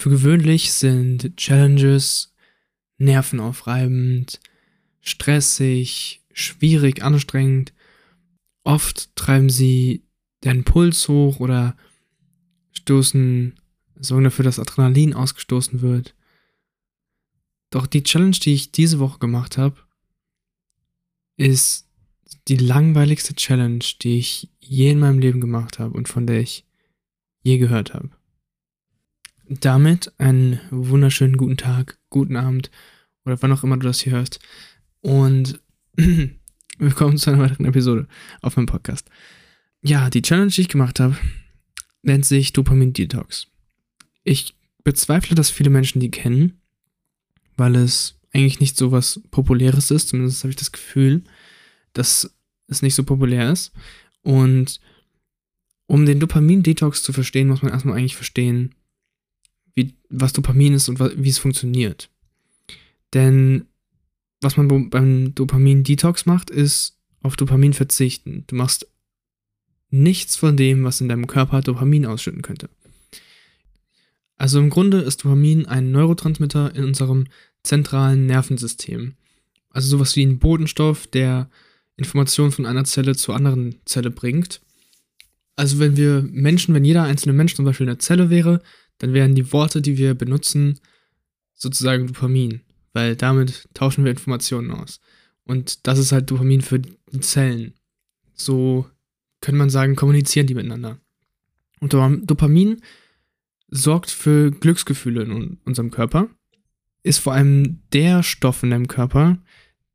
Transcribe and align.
Für 0.00 0.08
gewöhnlich 0.08 0.72
sind 0.72 1.36
Challenges 1.36 2.32
nervenaufreibend, 2.96 4.40
stressig, 5.02 6.22
schwierig, 6.32 7.02
anstrengend. 7.02 7.74
Oft 8.64 9.14
treiben 9.14 9.50
sie 9.50 10.06
deinen 10.40 10.64
Puls 10.64 11.06
hoch 11.06 11.38
oder 11.38 11.76
stoßen, 12.72 13.60
sorgen 13.96 14.24
dafür, 14.24 14.46
dass 14.46 14.58
Adrenalin 14.58 15.12
ausgestoßen 15.12 15.82
wird. 15.82 16.14
Doch 17.68 17.86
die 17.86 18.02
Challenge, 18.02 18.38
die 18.42 18.54
ich 18.54 18.72
diese 18.72 19.00
Woche 19.00 19.18
gemacht 19.18 19.58
habe, 19.58 19.76
ist 21.36 21.90
die 22.48 22.56
langweiligste 22.56 23.34
Challenge, 23.34 23.84
die 24.00 24.18
ich 24.18 24.48
je 24.60 24.92
in 24.92 25.00
meinem 25.00 25.18
Leben 25.18 25.42
gemacht 25.42 25.78
habe 25.78 25.94
und 25.94 26.08
von 26.08 26.26
der 26.26 26.40
ich 26.40 26.64
je 27.42 27.58
gehört 27.58 27.92
habe. 27.92 28.18
Damit 29.52 30.12
einen 30.18 30.60
wunderschönen 30.70 31.36
guten 31.36 31.56
Tag, 31.56 31.98
guten 32.08 32.36
Abend 32.36 32.70
oder 33.24 33.42
wann 33.42 33.50
auch 33.50 33.64
immer 33.64 33.76
du 33.76 33.84
das 33.84 33.98
hier 33.98 34.12
hörst. 34.12 34.38
Und 35.00 35.60
willkommen 36.78 37.18
zu 37.18 37.30
einer 37.30 37.42
weiteren 37.42 37.64
Episode 37.64 38.06
auf 38.42 38.54
meinem 38.54 38.66
Podcast. 38.66 39.10
Ja, 39.82 40.08
die 40.08 40.22
Challenge, 40.22 40.52
die 40.52 40.60
ich 40.60 40.68
gemacht 40.68 41.00
habe, 41.00 41.16
nennt 42.02 42.26
sich 42.26 42.52
Dopamin 42.52 42.92
Detox. 42.92 43.48
Ich 44.22 44.54
bezweifle, 44.84 45.34
dass 45.34 45.50
viele 45.50 45.70
Menschen 45.70 45.98
die 45.98 46.12
kennen, 46.12 46.60
weil 47.56 47.74
es 47.74 48.20
eigentlich 48.32 48.60
nicht 48.60 48.76
so 48.76 48.92
was 48.92 49.20
Populäres 49.32 49.90
ist. 49.90 50.10
Zumindest 50.10 50.44
habe 50.44 50.50
ich 50.50 50.56
das 50.56 50.70
Gefühl, 50.70 51.24
dass 51.92 52.32
es 52.68 52.82
nicht 52.82 52.94
so 52.94 53.02
populär 53.02 53.50
ist. 53.50 53.72
Und 54.22 54.80
um 55.88 56.06
den 56.06 56.20
Dopamin-Detox 56.20 57.02
zu 57.02 57.12
verstehen, 57.12 57.48
muss 57.48 57.62
man 57.62 57.72
erstmal 57.72 57.98
eigentlich 57.98 58.14
verstehen, 58.14 58.76
wie, 59.74 59.94
was 60.08 60.32
Dopamin 60.32 60.74
ist 60.74 60.88
und 60.88 60.98
wie 61.00 61.28
es 61.28 61.38
funktioniert. 61.38 62.10
Denn 63.14 63.66
was 64.40 64.56
man 64.56 64.90
beim 64.90 65.34
Dopamin-Detox 65.34 66.26
macht, 66.26 66.50
ist 66.50 66.96
auf 67.22 67.36
Dopamin 67.36 67.74
verzichten. 67.74 68.44
Du 68.46 68.56
machst 68.56 68.86
nichts 69.90 70.36
von 70.36 70.56
dem, 70.56 70.84
was 70.84 71.00
in 71.00 71.08
deinem 71.08 71.26
Körper 71.26 71.60
Dopamin 71.60 72.06
ausschütten 72.06 72.42
könnte. 72.42 72.70
Also 74.36 74.58
im 74.58 74.70
Grunde 74.70 75.00
ist 75.00 75.22
Dopamin 75.24 75.66
ein 75.66 75.90
Neurotransmitter 75.90 76.74
in 76.74 76.84
unserem 76.84 77.26
zentralen 77.62 78.24
Nervensystem. 78.26 79.14
Also 79.68 79.88
sowas 79.88 80.16
wie 80.16 80.24
ein 80.24 80.38
Botenstoff, 80.38 81.06
der 81.06 81.50
Informationen 81.96 82.50
von 82.50 82.64
einer 82.64 82.84
Zelle 82.84 83.14
zur 83.14 83.36
anderen 83.36 83.74
Zelle 83.84 84.10
bringt. 84.10 84.62
Also 85.56 85.78
wenn 85.78 85.98
wir 85.98 86.22
Menschen, 86.22 86.74
wenn 86.74 86.86
jeder 86.86 87.02
einzelne 87.02 87.34
Mensch 87.34 87.54
zum 87.54 87.66
Beispiel 87.66 87.86
eine 87.86 87.98
Zelle 87.98 88.30
wäre, 88.30 88.62
dann 89.00 89.12
wären 89.12 89.34
die 89.34 89.52
Worte, 89.52 89.82
die 89.82 89.98
wir 89.98 90.14
benutzen, 90.14 90.78
sozusagen 91.54 92.06
Dopamin, 92.06 92.60
weil 92.92 93.16
damit 93.16 93.68
tauschen 93.74 94.04
wir 94.04 94.12
Informationen 94.12 94.70
aus. 94.70 95.00
Und 95.44 95.86
das 95.86 95.98
ist 95.98 96.12
halt 96.12 96.30
Dopamin 96.30 96.60
für 96.60 96.78
die 96.78 97.20
Zellen. 97.20 97.74
So 98.34 98.86
könnte 99.40 99.58
man 99.58 99.70
sagen, 99.70 99.96
kommunizieren 99.96 100.46
die 100.46 100.54
miteinander. 100.54 100.98
Und 101.80 101.92
Dopamin 101.92 102.80
sorgt 103.68 104.10
für 104.10 104.50
Glücksgefühle 104.50 105.22
in 105.22 105.58
unserem 105.64 105.90
Körper, 105.90 106.28
ist 107.02 107.18
vor 107.18 107.32
allem 107.32 107.80
der 107.92 108.22
Stoff 108.22 108.62
in 108.62 108.70
deinem 108.70 108.88
Körper, 108.88 109.38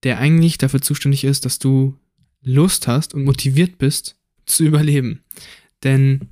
der 0.04 0.18
eigentlich 0.18 0.58
dafür 0.58 0.82
zuständig 0.82 1.24
ist, 1.24 1.46
dass 1.46 1.60
du 1.60 1.98
Lust 2.42 2.88
hast 2.88 3.14
und 3.14 3.24
motiviert 3.24 3.78
bist 3.78 4.18
zu 4.46 4.64
überleben. 4.64 5.24
Denn 5.84 6.30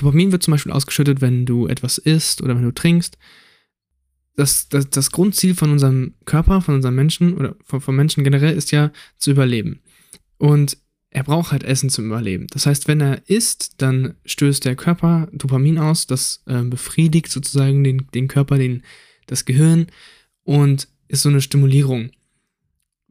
Dopamin 0.00 0.32
wird 0.32 0.42
zum 0.42 0.52
Beispiel 0.52 0.72
ausgeschüttet, 0.72 1.20
wenn 1.20 1.46
du 1.46 1.66
etwas 1.66 1.98
isst 1.98 2.42
oder 2.42 2.56
wenn 2.56 2.64
du 2.64 2.72
trinkst. 2.72 3.18
Das, 4.36 4.68
das, 4.68 4.88
das 4.88 5.10
Grundziel 5.10 5.54
von 5.54 5.70
unserem 5.70 6.14
Körper, 6.24 6.60
von 6.60 6.76
unserem 6.76 6.94
Menschen 6.94 7.34
oder 7.34 7.56
von, 7.64 7.80
von 7.80 7.94
Menschen 7.94 8.24
generell 8.24 8.56
ist 8.56 8.70
ja 8.70 8.90
zu 9.18 9.30
überleben. 9.30 9.80
Und 10.38 10.78
er 11.10 11.24
braucht 11.24 11.52
halt 11.52 11.64
Essen 11.64 11.90
zum 11.90 12.06
Überleben. 12.06 12.46
Das 12.50 12.66
heißt, 12.66 12.86
wenn 12.86 13.00
er 13.00 13.28
isst, 13.28 13.82
dann 13.82 14.14
stößt 14.24 14.64
der 14.64 14.76
Körper 14.76 15.28
Dopamin 15.32 15.78
aus, 15.78 16.06
das 16.06 16.42
äh, 16.46 16.62
befriedigt 16.62 17.30
sozusagen 17.30 17.82
den, 17.82 18.06
den 18.14 18.28
Körper, 18.28 18.56
den, 18.56 18.82
das 19.26 19.44
Gehirn 19.44 19.88
und 20.44 20.88
ist 21.08 21.22
so 21.22 21.28
eine 21.28 21.40
Stimulierung 21.40 22.10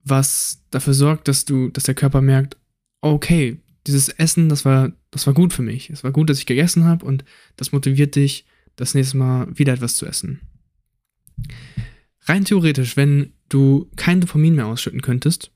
was 0.03 0.61
dafür 0.71 0.93
sorgt, 0.93 1.27
dass 1.27 1.45
du, 1.45 1.69
dass 1.69 1.83
der 1.83 1.95
Körper 1.95 2.21
merkt, 2.21 2.57
okay, 3.01 3.57
dieses 3.89 4.09
Essen, 4.09 4.49
das 4.49 4.65
war, 4.65 4.91
das 5.11 5.25
war 5.27 5.33
gut 5.33 5.53
für 5.53 5.61
mich. 5.61 5.89
Es 5.89 6.03
war 6.03 6.11
gut, 6.11 6.29
dass 6.29 6.39
ich 6.39 6.45
gegessen 6.45 6.85
habe 6.85 7.05
und 7.05 7.25
das 7.55 7.71
motiviert 7.71 8.15
dich, 8.15 8.45
das 8.75 8.93
nächste 8.93 9.17
Mal 9.17 9.47
wieder 9.57 9.73
etwas 9.73 9.95
zu 9.95 10.05
essen. 10.05 10.39
Rein 12.21 12.45
theoretisch, 12.45 12.95
wenn 12.95 13.33
du 13.49 13.89
kein 13.95 14.21
Dopamin 14.21 14.55
mehr 14.55 14.67
ausschütten 14.67 15.01
könntest, 15.01 15.51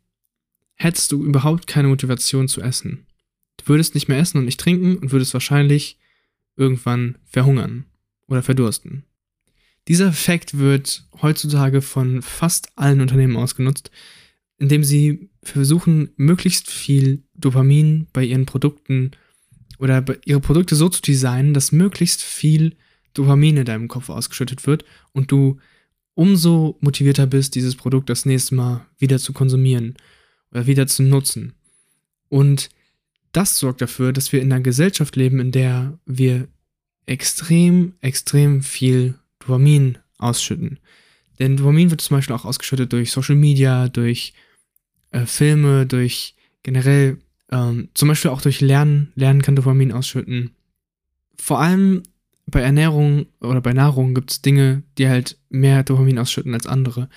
hättest 0.75 1.11
du 1.11 1.23
überhaupt 1.23 1.67
keine 1.67 1.87
Motivation 1.87 2.47
zu 2.47 2.61
essen. 2.61 3.05
Du 3.57 3.67
würdest 3.67 3.93
nicht 3.93 4.07
mehr 4.07 4.17
essen 4.17 4.39
und 4.39 4.45
nicht 4.45 4.59
trinken 4.59 4.97
und 4.97 5.11
würdest 5.11 5.33
wahrscheinlich 5.33 5.99
irgendwann 6.55 7.17
verhungern 7.25 7.85
oder 8.27 8.41
verdursten. 8.41 9.03
Dieser 9.87 10.07
Effekt 10.07 10.57
wird 10.57 11.07
heutzutage 11.21 11.81
von 11.81 12.21
fast 12.21 12.71
allen 12.77 13.01
Unternehmen 13.01 13.37
ausgenutzt, 13.37 13.91
indem 14.57 14.83
sie 14.83 15.29
versuchen, 15.43 16.09
möglichst 16.15 16.71
viel 16.71 17.22
Dopamin 17.45 18.07
bei 18.13 18.23
ihren 18.23 18.45
Produkten 18.45 19.11
oder 19.79 20.03
ihre 20.25 20.39
Produkte 20.39 20.75
so 20.75 20.89
zu 20.89 21.01
designen, 21.01 21.53
dass 21.53 21.71
möglichst 21.71 22.21
viel 22.21 22.75
Dopamin 23.13 23.57
in 23.57 23.65
deinem 23.65 23.87
Kopf 23.87 24.09
ausgeschüttet 24.09 24.65
wird 24.65 24.85
und 25.11 25.31
du 25.31 25.57
umso 26.15 26.77
motivierter 26.81 27.27
bist, 27.27 27.55
dieses 27.55 27.75
Produkt 27.75 28.09
das 28.09 28.25
nächste 28.25 28.55
Mal 28.55 28.85
wieder 28.97 29.17
zu 29.19 29.33
konsumieren 29.33 29.95
oder 30.51 30.67
wieder 30.67 30.87
zu 30.87 31.03
nutzen. 31.03 31.53
Und 32.29 32.69
das 33.31 33.57
sorgt 33.57 33.81
dafür, 33.81 34.13
dass 34.13 34.31
wir 34.31 34.41
in 34.41 34.51
einer 34.51 34.61
Gesellschaft 34.61 35.15
leben, 35.15 35.39
in 35.39 35.51
der 35.51 35.99
wir 36.05 36.47
extrem, 37.05 37.93
extrem 38.01 38.61
viel 38.61 39.15
Dopamin 39.39 39.97
ausschütten. 40.17 40.79
Denn 41.39 41.57
Dopamin 41.57 41.89
wird 41.89 42.01
zum 42.01 42.17
Beispiel 42.17 42.35
auch 42.35 42.45
ausgeschüttet 42.45 42.93
durch 42.93 43.11
Social 43.11 43.35
Media, 43.35 43.89
durch 43.89 44.33
äh, 45.11 45.25
Filme, 45.25 45.85
durch 45.85 46.35
generell, 46.61 47.17
ähm, 47.53 47.89
zum 47.93 48.09
Beispiel 48.09 48.31
auch 48.31 48.41
durch 48.41 48.59
Lernen. 48.59 49.13
Lernen 49.15 49.43
kann 49.43 49.55
Dopamin 49.55 49.91
ausschütten. 49.91 50.51
Vor 51.37 51.59
allem 51.59 52.03
bei 52.47 52.61
Ernährung 52.61 53.27
oder 53.41 53.61
bei 53.61 53.73
Nahrung 53.73 54.15
gibt 54.15 54.31
es 54.31 54.41
Dinge, 54.41 54.83
die 54.97 55.07
halt 55.07 55.37
mehr 55.49 55.83
Dopamin 55.83 56.19
ausschütten 56.19 56.53
als 56.53 56.65
andere. 56.65 57.09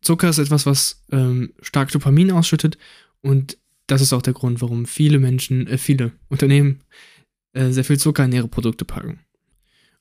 Zucker 0.00 0.30
ist 0.30 0.38
etwas, 0.38 0.64
was 0.64 1.04
ähm, 1.12 1.52
stark 1.60 1.92
Dopamin 1.92 2.32
ausschüttet 2.32 2.78
und 3.20 3.58
das 3.86 4.00
ist 4.00 4.12
auch 4.12 4.22
der 4.22 4.32
Grund, 4.32 4.62
warum 4.62 4.86
viele 4.86 5.18
Menschen, 5.18 5.66
äh, 5.66 5.76
viele 5.76 6.12
Unternehmen 6.28 6.80
äh, 7.52 7.70
sehr 7.70 7.84
viel 7.84 7.98
Zucker 7.98 8.24
in 8.24 8.32
ihre 8.32 8.48
Produkte 8.48 8.84
packen. 8.84 9.20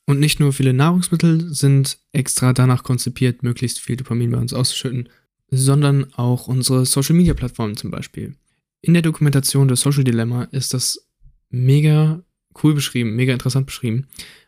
Und 0.05 0.19
nicht 0.19 0.39
nur 0.39 0.53
viele 0.53 0.73
Nahrungsmittel 0.73 1.53
sind 1.53 1.99
extra 2.13 2.53
danach 2.53 2.83
konzipiert, 2.83 3.43
möglichst 3.43 3.79
viel 3.79 3.97
Dopamin 3.97 4.31
bei 4.31 4.37
uns 4.37 4.53
auszuschütten, 4.53 5.09
sondern 5.51 6.13
auch 6.13 6.47
unsere 6.47 6.85
Social 6.85 7.15
Media 7.15 7.33
Plattformen 7.33 7.75
zum 7.75 7.91
Beispiel. 7.91 8.35
In 8.81 8.93
der 8.93 9.03
Dokumentation 9.03 9.67
des 9.67 9.81
Social 9.81 10.03
Dilemma 10.03 10.43
ist 10.45 10.73
das 10.73 11.09
mega 11.49 12.23
cool 12.63 12.73
beschrieben, 12.73 13.15
mega 13.15 13.33
interessant 13.33 13.65
beschrieben. 13.65 14.07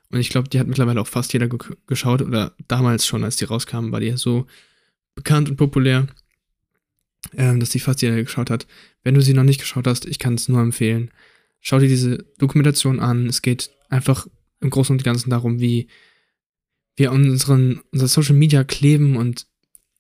Und 0.10 0.20
ich 0.20 0.30
glaube, 0.30 0.50
die 0.50 0.60
hat 0.60 0.68
mittlerweile 0.68 1.02
auch 1.02 1.08
fast 1.08 1.34
jeder 1.34 1.48
ge 1.48 1.60
geschaut 1.88 2.22
oder 2.22 2.56
damals 2.68 3.06
schon, 3.06 3.24
als 3.24 3.38
die 3.38 3.46
rauskamen, 3.46 3.92
war 3.92 4.00
die 4.00 4.08
ja 4.08 4.18
so 4.18 4.46
bekannt 5.16 5.50
und 5.50 5.58
populär, 5.58 6.08
äh, 7.34 7.58
dass 7.58 7.70
die 7.70 7.80
fast 7.80 8.02
jeder 8.02 8.22
geschaut 8.22 8.50
hat. 8.50 8.68
Wenn 9.04 9.16
du 9.16 9.22
sie 9.22 9.34
noch 9.34 9.44
nicht 9.44 9.60
geschaut 9.60 9.88
hast, 9.88 10.06
ich 10.06 10.20
kann 10.20 10.36
es 10.36 10.50
nur 10.50 10.62
empfehlen. 10.62 11.12
Schau 11.60 11.80
dir 11.80 11.88
diese 11.88 12.26
Dokumentation 12.38 13.00
an. 13.00 13.28
Es 13.28 13.42
geht 13.42 13.72
einfach 13.90 14.28
im 14.60 14.70
Großen 14.70 14.96
und 14.96 15.04
Ganzen 15.04 15.30
darum, 15.30 15.60
wie 15.60 15.88
wir 16.96 17.12
unseren, 17.12 17.82
unser 17.92 18.08
Social 18.08 18.36
Media 18.36 18.64
kleben 18.64 19.16
und 19.16 19.48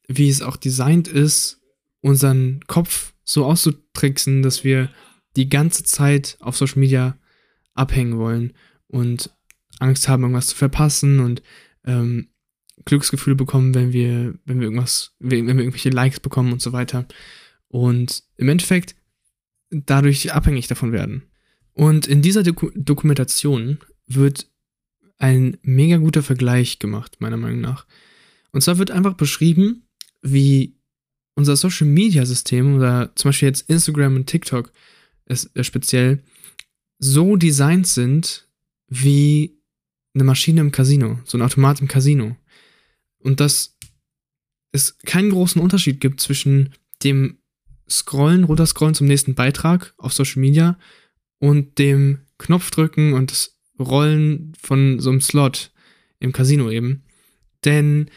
wie 0.07 0.29
es 0.29 0.41
auch 0.41 0.57
designt 0.57 1.07
ist, 1.07 1.61
unseren 2.01 2.61
Kopf 2.67 3.10
so 3.23 3.45
auszutricksen, 3.45 4.41
dass 4.41 4.63
wir 4.63 4.89
die 5.35 5.49
ganze 5.49 5.83
Zeit 5.83 6.37
auf 6.39 6.57
Social 6.57 6.79
Media 6.79 7.17
abhängen 7.73 8.17
wollen 8.17 8.53
und 8.87 9.31
Angst 9.79 10.07
haben, 10.07 10.23
irgendwas 10.23 10.47
zu 10.47 10.55
verpassen 10.55 11.19
und 11.19 11.41
ähm, 11.85 12.29
Glücksgefühle 12.85 13.35
bekommen, 13.35 13.73
wenn 13.73 13.93
wir, 13.93 14.35
wenn 14.45 14.59
wir 14.59 14.65
irgendwas, 14.65 15.15
wenn 15.19 15.45
wir 15.47 15.55
irgendwelche 15.55 15.89
Likes 15.89 16.19
bekommen 16.19 16.51
und 16.51 16.61
so 16.61 16.73
weiter. 16.73 17.05
Und 17.67 18.23
im 18.37 18.49
Endeffekt 18.49 18.95
dadurch 19.69 20.33
abhängig 20.33 20.67
davon 20.67 20.91
werden. 20.91 21.23
Und 21.73 22.07
in 22.07 22.21
dieser 22.21 22.43
Doku 22.43 22.69
Dokumentation 22.75 23.79
wird 24.07 24.47
ein 25.17 25.57
mega 25.61 25.97
guter 25.97 26.23
Vergleich 26.23 26.79
gemacht, 26.79 27.17
meiner 27.19 27.37
Meinung 27.37 27.61
nach. 27.61 27.85
Und 28.51 28.61
zwar 28.61 28.77
wird 28.77 28.91
einfach 28.91 29.13
beschrieben, 29.13 29.87
wie 30.21 30.75
unser 31.35 31.55
Social 31.55 31.87
Media 31.87 32.25
System 32.25 32.75
oder 32.75 33.11
zum 33.15 33.29
Beispiel 33.29 33.47
jetzt 33.47 33.69
Instagram 33.69 34.15
und 34.15 34.27
TikTok 34.27 34.71
äh, 35.25 35.63
speziell 35.63 36.23
so 36.99 37.35
designt 37.35 37.87
sind 37.87 38.47
wie 38.87 39.57
eine 40.13 40.23
Maschine 40.23 40.61
im 40.61 40.71
Casino, 40.71 41.19
so 41.25 41.37
ein 41.37 41.41
Automat 41.41 41.81
im 41.81 41.87
Casino. 41.87 42.35
Und 43.19 43.39
dass 43.39 43.77
es 44.71 44.97
keinen 44.99 45.31
großen 45.31 45.61
Unterschied 45.61 45.99
gibt 45.99 46.21
zwischen 46.21 46.73
dem 47.03 47.37
Scrollen, 47.89 48.43
runterscrollen 48.43 48.95
zum 48.95 49.07
nächsten 49.07 49.35
Beitrag 49.35 49.93
auf 49.97 50.13
Social 50.13 50.39
Media 50.39 50.77
und 51.39 51.77
dem 51.77 52.19
Knopfdrücken 52.37 53.13
und 53.13 53.31
das 53.31 53.57
Rollen 53.79 54.53
von 54.61 54.99
so 54.99 55.09
einem 55.09 55.21
Slot 55.21 55.71
im 56.19 56.31
Casino 56.31 56.69
eben. 56.69 57.03
Denn 57.65 58.09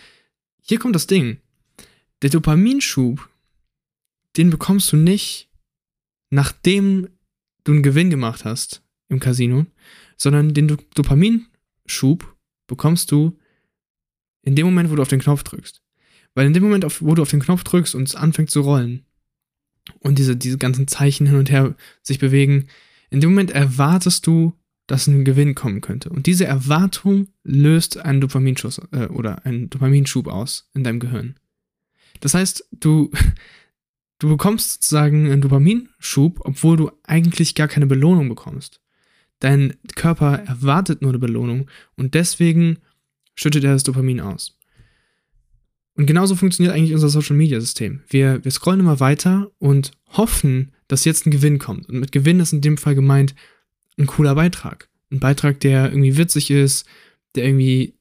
hier 0.62 0.78
kommt 0.78 0.94
das 0.94 1.06
Ding. 1.06 1.38
Der 2.24 2.30
Dopaminschub, 2.30 3.28
den 4.38 4.48
bekommst 4.48 4.90
du 4.90 4.96
nicht, 4.96 5.50
nachdem 6.30 7.10
du 7.64 7.72
einen 7.72 7.82
Gewinn 7.82 8.08
gemacht 8.08 8.46
hast 8.46 8.82
im 9.10 9.20
Casino, 9.20 9.66
sondern 10.16 10.54
den 10.54 10.74
Dopaminschub 10.94 12.34
bekommst 12.66 13.12
du 13.12 13.38
in 14.40 14.56
dem 14.56 14.64
Moment, 14.64 14.90
wo 14.90 14.96
du 14.96 15.02
auf 15.02 15.08
den 15.08 15.20
Knopf 15.20 15.42
drückst. 15.42 15.82
Weil 16.32 16.46
in 16.46 16.54
dem 16.54 16.62
Moment, 16.62 16.86
wo 17.02 17.14
du 17.14 17.20
auf 17.20 17.28
den 17.28 17.40
Knopf 17.40 17.62
drückst 17.62 17.94
und 17.94 18.08
es 18.08 18.14
anfängt 18.14 18.50
zu 18.50 18.62
rollen 18.62 19.04
und 19.98 20.18
diese, 20.18 20.34
diese 20.34 20.56
ganzen 20.56 20.88
Zeichen 20.88 21.26
hin 21.26 21.36
und 21.36 21.50
her 21.50 21.76
sich 22.00 22.20
bewegen, 22.20 22.68
in 23.10 23.20
dem 23.20 23.32
Moment 23.32 23.50
erwartest 23.50 24.26
du, 24.26 24.54
dass 24.86 25.06
ein 25.06 25.26
Gewinn 25.26 25.54
kommen 25.54 25.82
könnte. 25.82 26.08
Und 26.08 26.24
diese 26.24 26.46
Erwartung 26.46 27.28
löst 27.42 27.98
einen 27.98 28.22
Dopaminschuss 28.22 28.80
äh, 28.92 29.08
oder 29.08 29.44
einen 29.44 29.68
Dopaminschub 29.68 30.26
aus 30.26 30.70
in 30.72 30.84
deinem 30.84 31.00
Gehirn. 31.00 31.34
Das 32.20 32.34
heißt, 32.34 32.68
du, 32.72 33.10
du 34.18 34.28
bekommst 34.28 34.74
sozusagen 34.74 35.30
einen 35.30 35.42
Dopaminschub, 35.42 36.40
obwohl 36.44 36.76
du 36.76 36.90
eigentlich 37.04 37.54
gar 37.54 37.68
keine 37.68 37.86
Belohnung 37.86 38.28
bekommst. 38.28 38.80
Dein 39.40 39.76
Körper 39.94 40.38
erwartet 40.46 41.02
nur 41.02 41.10
eine 41.10 41.18
Belohnung 41.18 41.70
und 41.96 42.14
deswegen 42.14 42.78
schüttet 43.34 43.64
er 43.64 43.72
das 43.72 43.82
Dopamin 43.82 44.20
aus. 44.20 44.56
Und 45.96 46.06
genauso 46.06 46.34
funktioniert 46.34 46.74
eigentlich 46.74 46.94
unser 46.94 47.08
Social 47.08 47.36
Media 47.36 47.60
System. 47.60 48.02
Wir, 48.08 48.44
wir 48.44 48.50
scrollen 48.50 48.80
immer 48.80 49.00
weiter 49.00 49.50
und 49.58 49.92
hoffen, 50.08 50.72
dass 50.88 51.04
jetzt 51.04 51.26
ein 51.26 51.30
Gewinn 51.30 51.58
kommt. 51.58 51.88
Und 51.88 52.00
mit 52.00 52.10
Gewinn 52.10 52.40
ist 52.40 52.52
in 52.52 52.60
dem 52.60 52.78
Fall 52.78 52.94
gemeint 52.94 53.34
ein 53.96 54.06
cooler 54.06 54.34
Beitrag. 54.34 54.88
Ein 55.10 55.20
Beitrag, 55.20 55.60
der 55.60 55.90
irgendwie 55.90 56.16
witzig 56.16 56.50
ist, 56.50 56.84
der 57.36 57.44
irgendwie, 57.44 57.94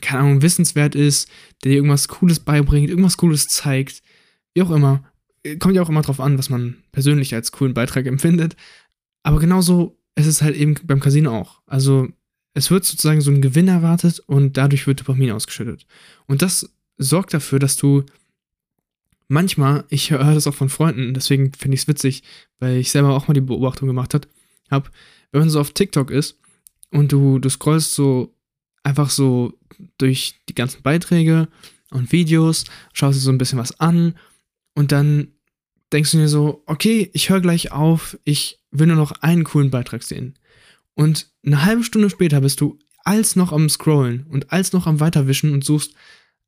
keine 0.00 0.20
Ahnung, 0.20 0.42
wissenswert 0.42 0.94
ist, 0.94 1.28
der 1.64 1.72
dir 1.72 1.76
irgendwas 1.76 2.08
Cooles 2.08 2.40
beibringt, 2.40 2.90
irgendwas 2.90 3.16
Cooles 3.16 3.48
zeigt. 3.48 4.02
Wie 4.54 4.62
auch 4.62 4.70
immer. 4.70 5.04
Kommt 5.58 5.74
ja 5.74 5.82
auch 5.82 5.88
immer 5.88 6.02
drauf 6.02 6.20
an, 6.20 6.38
was 6.38 6.50
man 6.50 6.76
persönlich 6.92 7.34
als 7.34 7.52
coolen 7.52 7.74
Beitrag 7.74 8.06
empfindet. 8.06 8.56
Aber 9.22 9.38
genauso 9.38 9.98
ist 10.14 10.26
es 10.26 10.42
halt 10.42 10.56
eben 10.56 10.74
beim 10.84 11.00
Casino 11.00 11.36
auch. 11.36 11.60
Also 11.66 12.08
es 12.54 12.70
wird 12.70 12.84
sozusagen 12.84 13.20
so 13.20 13.30
ein 13.30 13.42
Gewinn 13.42 13.68
erwartet 13.68 14.20
und 14.20 14.56
dadurch 14.56 14.86
wird 14.86 15.00
Dopamin 15.00 15.30
ausgeschüttet. 15.32 15.86
Und 16.26 16.42
das 16.42 16.70
sorgt 16.98 17.32
dafür, 17.32 17.58
dass 17.58 17.76
du 17.76 18.04
manchmal, 19.28 19.84
ich 19.88 20.10
höre 20.10 20.34
das 20.34 20.46
auch 20.46 20.54
von 20.54 20.68
Freunden, 20.68 21.14
deswegen 21.14 21.52
finde 21.52 21.76
ich 21.76 21.82
es 21.82 21.88
witzig, 21.88 22.22
weil 22.58 22.76
ich 22.76 22.90
selber 22.90 23.14
auch 23.14 23.28
mal 23.28 23.34
die 23.34 23.40
Beobachtung 23.40 23.86
gemacht 23.86 24.14
habe, 24.14 24.26
hab, 24.70 24.90
wenn 25.30 25.40
man 25.40 25.50
so 25.50 25.60
auf 25.60 25.70
TikTok 25.70 26.10
ist 26.10 26.38
und 26.90 27.12
du, 27.12 27.38
du 27.38 27.48
scrollst 27.48 27.94
so 27.94 28.34
einfach 28.82 29.10
so 29.10 29.52
durch 29.98 30.34
die 30.48 30.54
ganzen 30.54 30.82
Beiträge 30.82 31.48
und 31.90 32.12
Videos, 32.12 32.64
schaust 32.92 33.18
dir 33.18 33.22
so 33.22 33.30
ein 33.30 33.38
bisschen 33.38 33.58
was 33.58 33.78
an 33.80 34.14
und 34.74 34.92
dann 34.92 35.28
denkst 35.92 36.12
du 36.12 36.18
dir 36.18 36.28
so, 36.28 36.62
okay, 36.66 37.10
ich 37.12 37.30
höre 37.30 37.40
gleich 37.40 37.72
auf, 37.72 38.18
ich 38.24 38.60
will 38.70 38.86
nur 38.86 38.96
noch 38.96 39.12
einen 39.22 39.44
coolen 39.44 39.70
Beitrag 39.70 40.02
sehen. 40.02 40.38
Und 40.94 41.28
eine 41.44 41.64
halbe 41.64 41.84
Stunde 41.84 42.10
später 42.10 42.40
bist 42.40 42.60
du 42.60 42.78
als 43.04 43.34
noch 43.34 43.52
am 43.52 43.68
Scrollen 43.68 44.26
und 44.28 44.52
als 44.52 44.72
noch 44.72 44.86
am 44.86 45.00
Weiterwischen 45.00 45.52
und 45.52 45.64
suchst 45.64 45.94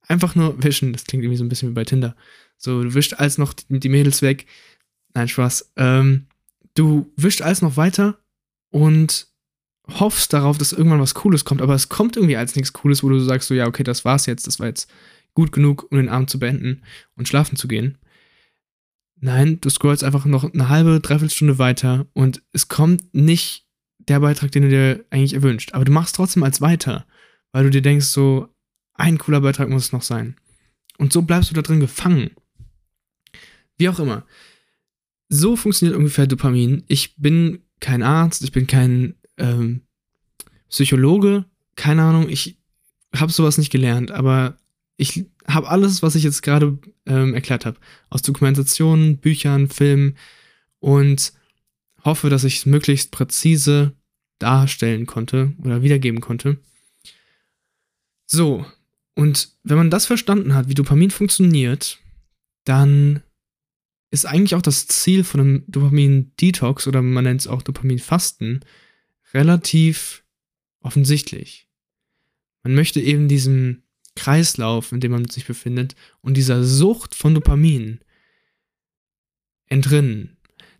einfach 0.06 0.34
nur 0.34 0.62
wischen. 0.62 0.92
Das 0.92 1.04
klingt 1.04 1.24
irgendwie 1.24 1.38
so 1.38 1.44
ein 1.44 1.48
bisschen 1.48 1.70
wie 1.70 1.74
bei 1.74 1.84
Tinder. 1.84 2.14
So, 2.56 2.82
du 2.82 2.94
wischst 2.94 3.18
als 3.18 3.38
noch 3.38 3.52
die, 3.52 3.80
die 3.80 3.88
Mädels 3.88 4.22
weg. 4.22 4.46
Nein, 5.14 5.28
Spaß. 5.28 5.72
Ähm, 5.76 6.26
du 6.74 7.12
wischst 7.16 7.42
alles 7.42 7.62
noch 7.62 7.76
weiter 7.76 8.18
und 8.70 9.31
hoffst 10.00 10.32
darauf, 10.32 10.58
dass 10.58 10.72
irgendwann 10.72 11.00
was 11.00 11.14
Cooles 11.14 11.44
kommt, 11.44 11.62
aber 11.62 11.74
es 11.74 11.88
kommt 11.88 12.16
irgendwie 12.16 12.36
als 12.36 12.56
nichts 12.56 12.72
Cooles, 12.72 13.02
wo 13.02 13.08
du 13.08 13.18
sagst 13.18 13.48
so, 13.48 13.54
ja, 13.54 13.66
okay, 13.66 13.84
das 13.84 14.04
war's 14.04 14.26
jetzt, 14.26 14.46
das 14.46 14.60
war 14.60 14.66
jetzt 14.66 14.90
gut 15.34 15.52
genug, 15.52 15.86
um 15.90 15.98
den 15.98 16.08
Abend 16.08 16.30
zu 16.30 16.38
beenden 16.38 16.82
und 17.16 17.28
schlafen 17.28 17.56
zu 17.56 17.68
gehen. 17.68 17.98
Nein, 19.20 19.60
du 19.60 19.70
scrollst 19.70 20.02
einfach 20.02 20.24
noch 20.24 20.52
eine 20.52 20.68
halbe, 20.68 21.00
dreiviertel 21.00 21.34
Stunde 21.34 21.58
weiter 21.58 22.06
und 22.12 22.42
es 22.52 22.68
kommt 22.68 23.14
nicht 23.14 23.66
der 23.98 24.20
Beitrag, 24.20 24.50
den 24.50 24.64
du 24.64 24.68
dir 24.68 25.04
eigentlich 25.10 25.34
erwünscht. 25.34 25.74
Aber 25.74 25.84
du 25.84 25.92
machst 25.92 26.16
trotzdem 26.16 26.42
als 26.42 26.60
weiter, 26.60 27.06
weil 27.52 27.64
du 27.64 27.70
dir 27.70 27.82
denkst, 27.82 28.06
so, 28.06 28.48
ein 28.94 29.18
cooler 29.18 29.40
Beitrag 29.40 29.68
muss 29.68 29.86
es 29.86 29.92
noch 29.92 30.02
sein. 30.02 30.36
Und 30.98 31.12
so 31.12 31.22
bleibst 31.22 31.50
du 31.50 31.54
da 31.54 31.62
drin 31.62 31.80
gefangen. 31.80 32.30
Wie 33.78 33.88
auch 33.88 33.98
immer. 33.98 34.24
So 35.28 35.56
funktioniert 35.56 35.96
ungefähr 35.96 36.26
Dopamin. 36.26 36.84
Ich 36.88 37.16
bin 37.16 37.62
kein 37.80 38.02
Arzt, 38.02 38.42
ich 38.42 38.52
bin 38.52 38.66
kein 38.66 39.14
ähm, 39.42 39.82
Psychologe, 40.70 41.44
keine 41.76 42.02
Ahnung, 42.02 42.30
ich 42.30 42.56
habe 43.14 43.32
sowas 43.32 43.58
nicht 43.58 43.70
gelernt, 43.70 44.10
aber 44.10 44.56
ich 44.96 45.26
habe 45.46 45.68
alles, 45.68 46.02
was 46.02 46.14
ich 46.14 46.22
jetzt 46.22 46.42
gerade 46.42 46.78
ähm, 47.06 47.34
erklärt 47.34 47.66
habe, 47.66 47.78
aus 48.08 48.22
Dokumentationen, 48.22 49.18
Büchern, 49.18 49.68
Filmen 49.68 50.16
und 50.78 51.32
hoffe, 52.04 52.30
dass 52.30 52.44
ich 52.44 52.58
es 52.58 52.66
möglichst 52.66 53.10
präzise 53.10 53.92
darstellen 54.38 55.06
konnte 55.06 55.52
oder 55.62 55.82
wiedergeben 55.82 56.20
konnte. 56.20 56.58
So, 58.26 58.64
und 59.14 59.50
wenn 59.62 59.76
man 59.76 59.90
das 59.90 60.06
verstanden 60.06 60.54
hat, 60.54 60.68
wie 60.68 60.74
Dopamin 60.74 61.10
funktioniert, 61.10 61.98
dann 62.64 63.22
ist 64.10 64.26
eigentlich 64.26 64.54
auch 64.54 64.62
das 64.62 64.86
Ziel 64.86 65.24
von 65.24 65.40
einem 65.40 65.64
Dopamin-Detox 65.68 66.86
oder 66.86 67.02
man 67.02 67.24
nennt 67.24 67.40
es 67.40 67.46
auch 67.46 67.62
Dopamin-Fasten 67.62 68.60
relativ 69.34 70.24
offensichtlich. 70.80 71.68
Man 72.62 72.74
möchte 72.74 73.00
eben 73.00 73.28
diesem 73.28 73.82
Kreislauf, 74.14 74.92
in 74.92 75.00
dem 75.00 75.12
man 75.12 75.28
sich 75.28 75.46
befindet, 75.46 75.94
und 76.20 76.36
dieser 76.36 76.64
Sucht 76.64 77.14
von 77.14 77.34
Dopamin 77.34 78.00
entrinnen. 79.66 80.36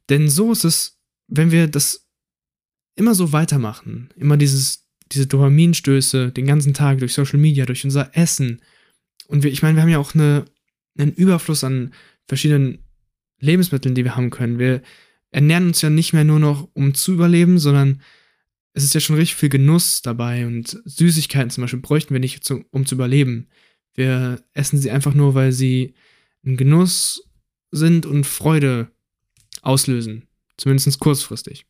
Denn 0.08 0.28
so 0.28 0.52
ist 0.52 0.64
es 0.64 1.02
wenn 1.34 1.50
wir 1.50 1.66
das 1.66 2.06
immer 2.94 3.14
so 3.14 3.32
weitermachen, 3.32 4.10
immer 4.16 4.36
dieses, 4.36 4.86
diese 5.10 5.26
Dopaminstöße 5.26 6.30
den 6.30 6.46
ganzen 6.46 6.74
Tag 6.74 6.98
durch 6.98 7.14
Social 7.14 7.38
Media, 7.38 7.64
durch 7.64 7.84
unser 7.84 8.16
Essen, 8.16 8.60
und 9.28 9.42
wir, 9.42 9.50
ich 9.50 9.62
meine, 9.62 9.76
wir 9.76 9.82
haben 9.82 9.88
ja 9.88 9.98
auch 9.98 10.14
eine, 10.14 10.44
einen 10.98 11.12
Überfluss 11.12 11.64
an 11.64 11.94
verschiedenen 12.28 12.84
Lebensmitteln, 13.40 13.94
die 13.94 14.04
wir 14.04 14.14
haben 14.14 14.28
können. 14.28 14.58
Wir 14.58 14.82
ernähren 15.30 15.68
uns 15.68 15.80
ja 15.80 15.88
nicht 15.88 16.12
mehr 16.12 16.24
nur 16.24 16.38
noch, 16.38 16.68
um 16.74 16.92
zu 16.92 17.14
überleben, 17.14 17.58
sondern 17.58 18.02
es 18.74 18.84
ist 18.84 18.94
ja 18.94 19.00
schon 19.00 19.16
richtig 19.16 19.36
viel 19.36 19.48
Genuss 19.48 20.02
dabei 20.02 20.46
und 20.46 20.80
Süßigkeiten 20.84 21.50
zum 21.50 21.62
Beispiel 21.62 21.80
bräuchten 21.80 22.14
wir 22.14 22.20
nicht, 22.20 22.50
um 22.70 22.86
zu 22.86 22.94
überleben. 22.94 23.48
Wir 23.94 24.42
essen 24.54 24.78
sie 24.78 24.90
einfach 24.90 25.14
nur, 25.14 25.34
weil 25.34 25.52
sie 25.52 25.94
ein 26.44 26.56
Genuss 26.56 27.28
sind 27.70 28.06
und 28.06 28.24
Freude 28.24 28.90
auslösen. 29.60 30.26
Zumindest 30.56 30.98
kurzfristig. 31.00 31.66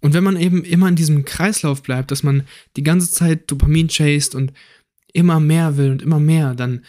Und 0.00 0.14
wenn 0.14 0.24
man 0.24 0.36
eben 0.36 0.64
immer 0.64 0.88
in 0.88 0.96
diesem 0.96 1.24
Kreislauf 1.24 1.82
bleibt, 1.82 2.10
dass 2.10 2.22
man 2.22 2.46
die 2.76 2.82
ganze 2.82 3.10
Zeit 3.10 3.50
Dopamin 3.50 3.88
chased 3.88 4.34
und 4.34 4.52
immer 5.12 5.40
mehr 5.40 5.76
will 5.76 5.90
und 5.90 6.02
immer 6.02 6.20
mehr, 6.20 6.54
dann 6.54 6.84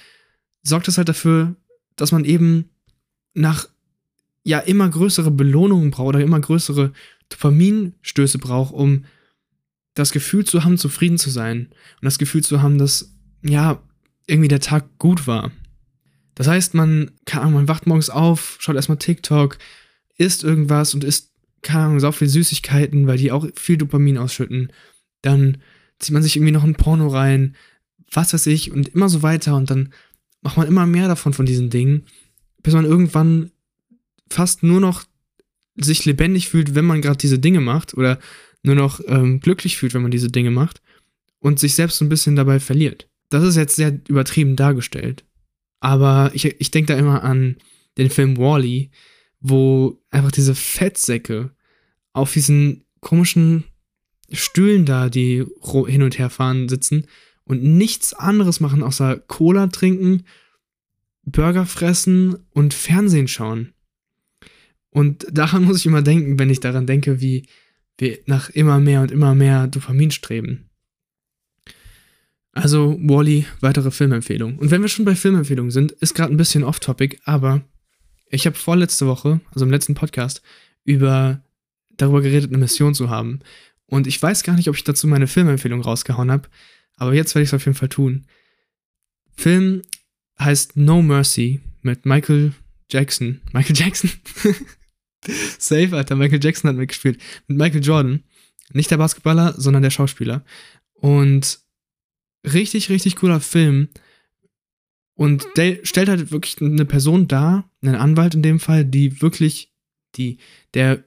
sorgt 0.64 0.88
das 0.88 0.98
halt 0.98 1.10
dafür, 1.10 1.56
dass 1.96 2.12
man 2.12 2.26
eben 2.26 2.70
nach 3.34 3.68
ja 4.44 4.60
immer 4.60 4.90
größere 4.90 5.32
Belohnungen 5.32 5.92
braucht 5.92 6.10
oder 6.10 6.22
immer 6.22 6.40
größere 6.40 6.94
Dopaminstöße 7.30 8.38
braucht, 8.38 8.74
um 8.74 9.06
das 9.94 10.12
Gefühl 10.12 10.46
zu 10.46 10.64
haben, 10.64 10.78
zufrieden 10.78 11.18
zu 11.18 11.30
sein 11.30 11.68
und 11.96 12.06
das 12.06 12.20
Gefühl 12.20 12.44
zu 12.44 12.62
haben, 12.62 12.78
dass 12.78 13.16
ja 13.42 13.82
irgendwie 14.28 14.48
der 14.48 14.60
Tag 14.60 14.98
gut 15.00 15.28
war. 15.28 15.52
Das 16.36 16.48
heißt, 16.48 16.76
man, 16.76 17.12
keine 17.26 17.44
Ahnung, 17.44 17.56
man 17.56 17.68
wacht 17.68 17.88
morgens 17.88 18.10
auf, 18.10 18.58
schaut 18.60 18.76
erstmal 18.76 19.00
TikTok, 19.00 19.58
isst 20.18 20.44
irgendwas 20.44 20.94
und 20.94 21.04
isst, 21.04 21.32
keine 21.64 21.86
Ahnung, 21.86 22.00
so 22.00 22.12
viel 22.12 22.28
Süßigkeiten, 22.28 23.08
weil 23.08 23.18
die 23.18 23.32
auch 23.32 23.48
viel 23.56 23.78
Dopamin 23.78 24.20
ausschütten. 24.20 24.72
Dann 25.22 25.58
zieht 25.98 26.14
man 26.14 26.22
sich 26.22 26.36
irgendwie 26.36 26.52
noch 26.52 26.64
ein 26.64 26.76
Porno 26.76 27.08
rein, 27.08 27.56
was 28.12 28.34
weiß 28.34 28.46
ich, 28.48 28.72
und 28.72 28.90
immer 28.90 29.10
so 29.10 29.24
weiter. 29.24 29.56
Und 29.56 29.72
dann 29.72 29.94
macht 30.42 30.58
man 30.58 30.68
immer 30.68 30.86
mehr 30.86 31.08
davon 31.08 31.34
von 31.34 31.48
diesen 31.48 31.72
Dingen, 31.72 32.06
bis 32.62 32.76
man 32.76 32.86
irgendwann 32.86 33.52
fast 34.30 34.62
nur 34.62 34.80
noch 34.80 35.06
sich 35.78 36.06
lebendig 36.06 36.50
fühlt, 36.50 36.76
wenn 36.76 36.86
man 36.86 37.02
gerade 37.02 37.18
diese 37.18 37.40
Dinge 37.40 37.62
macht, 37.62 37.96
oder 37.96 38.20
nur 38.64 38.76
noch 38.76 39.00
ähm, 39.08 39.40
glücklich 39.40 39.78
fühlt, 39.78 39.94
wenn 39.94 40.02
man 40.02 40.12
diese 40.12 40.32
Dinge 40.32 40.52
macht, 40.52 40.82
und 41.40 41.60
sich 41.60 41.76
selbst 41.76 41.98
so 41.98 42.06
ein 42.06 42.10
bisschen 42.10 42.36
dabei 42.36 42.60
verliert. 42.60 43.08
Das 43.30 43.44
ist 43.44 43.56
jetzt 43.56 43.76
sehr 43.76 44.00
übertrieben 44.08 44.56
dargestellt. 44.56 45.24
Aber 45.80 46.32
ich, 46.34 46.46
ich 46.46 46.72
denke 46.72 46.94
da 46.94 47.00
immer 47.00 47.24
an 47.24 47.58
den 47.98 48.10
Film 48.10 48.38
Wally, 48.38 48.90
-E, 48.92 48.98
wo 49.40 50.02
einfach 50.10 50.32
diese 50.32 50.56
Fettsäcke 50.56 51.52
auf 52.14 52.34
diesen 52.34 52.84
komischen 53.02 53.66
Stühlen 54.32 54.86
da, 54.86 55.10
die 55.10 55.46
hin 55.88 56.04
und 56.04 56.18
her 56.18 56.30
fahren, 56.30 56.68
sitzen 56.68 57.06
und 57.44 57.64
nichts 57.64 58.14
anderes 58.14 58.60
machen, 58.60 58.84
außer 58.84 59.18
Cola 59.18 59.68
trinken, 59.68 60.24
Burger 61.24 61.66
fressen 61.66 62.36
und 62.52 62.74
Fernsehen 62.74 63.28
schauen. 63.28 63.74
Und 64.98 65.28
daran 65.32 65.64
muss 65.64 65.78
ich 65.78 65.86
immer 65.86 66.02
denken, 66.02 66.40
wenn 66.40 66.50
ich 66.50 66.60
daran 66.60 66.88
denke, 66.88 67.22
wie 67.22 67.46
wir 68.00 68.18
nach 68.26 68.50
immer 68.50 68.80
mehr 68.80 69.02
und 69.02 69.12
immer 69.12 69.36
mehr 69.36 69.68
Dopamin 69.68 70.10
streben. 70.10 70.72
Also, 72.52 72.98
Wally, 73.00 73.46
weitere 73.62 73.92
Filmempfehlung. 73.92 74.58
Und 74.58 74.72
wenn 74.72 74.82
wir 74.82 74.88
schon 74.88 75.06
bei 75.06 75.16
Filmempfehlungen 75.16 75.70
sind, 75.70 75.92
ist 75.92 76.16
gerade 76.16 76.34
ein 76.34 76.38
bisschen 76.38 76.64
off-topic, 76.64 77.20
aber 77.26 77.62
ich 78.32 78.48
habe 78.48 78.56
vorletzte 78.58 79.06
Woche, 79.06 79.40
also 79.54 79.66
im 79.66 79.72
letzten 79.72 79.94
Podcast, 79.94 80.42
über 80.84 81.44
darüber 81.96 82.24
geredet, 82.24 82.50
eine 82.50 82.58
Mission 82.58 82.96
zu 82.96 83.12
haben. 83.12 83.42
Und 83.86 84.08
ich 84.08 84.20
weiß 84.20 84.42
gar 84.42 84.56
nicht, 84.56 84.68
ob 84.68 84.76
ich 84.76 84.84
dazu 84.84 85.06
meine 85.06 85.28
Filmempfehlung 85.28 85.82
rausgehauen 85.82 86.32
habe, 86.32 86.50
aber 86.96 87.14
jetzt 87.14 87.36
werde 87.36 87.44
ich 87.44 87.50
es 87.50 87.54
auf 87.54 87.66
jeden 87.68 87.78
Fall 87.78 87.90
tun. 87.90 88.26
Film 89.36 89.84
heißt 90.40 90.76
No 90.76 91.04
Mercy 91.04 91.62
mit 91.84 92.08
Michael 92.08 92.54
Jackson. 92.90 93.42
Michael 93.54 93.76
Jackson? 93.76 94.10
Safe, 95.60 95.96
Alter. 95.96 96.16
Michael 96.16 96.44
Jackson 96.44 96.70
hat 96.70 96.78
mitgespielt. 96.78 97.22
Mit 97.48 97.58
Michael 97.58 97.84
Jordan. 97.84 98.24
Nicht 98.74 98.92
der 98.92 98.98
Basketballer, 98.98 99.54
sondern 99.58 99.84
der 99.84 99.90
Schauspieler. 99.90 100.44
Und 100.94 101.60
richtig, 102.46 102.90
richtig 102.90 103.16
cooler 103.16 103.40
Film. 103.40 103.90
Und 105.16 105.46
der 105.56 105.80
stellt 105.84 106.10
halt 106.10 106.32
wirklich 106.32 106.62
eine 106.62 106.86
Person 106.86 107.28
dar, 107.28 107.72
einen 107.82 107.96
Anwalt 107.96 108.36
in 108.36 108.44
dem 108.44 108.60
Fall, 108.60 108.86
die 108.86 109.22
wirklich, 109.22 109.74
die, 110.16 110.38
der 110.74 111.04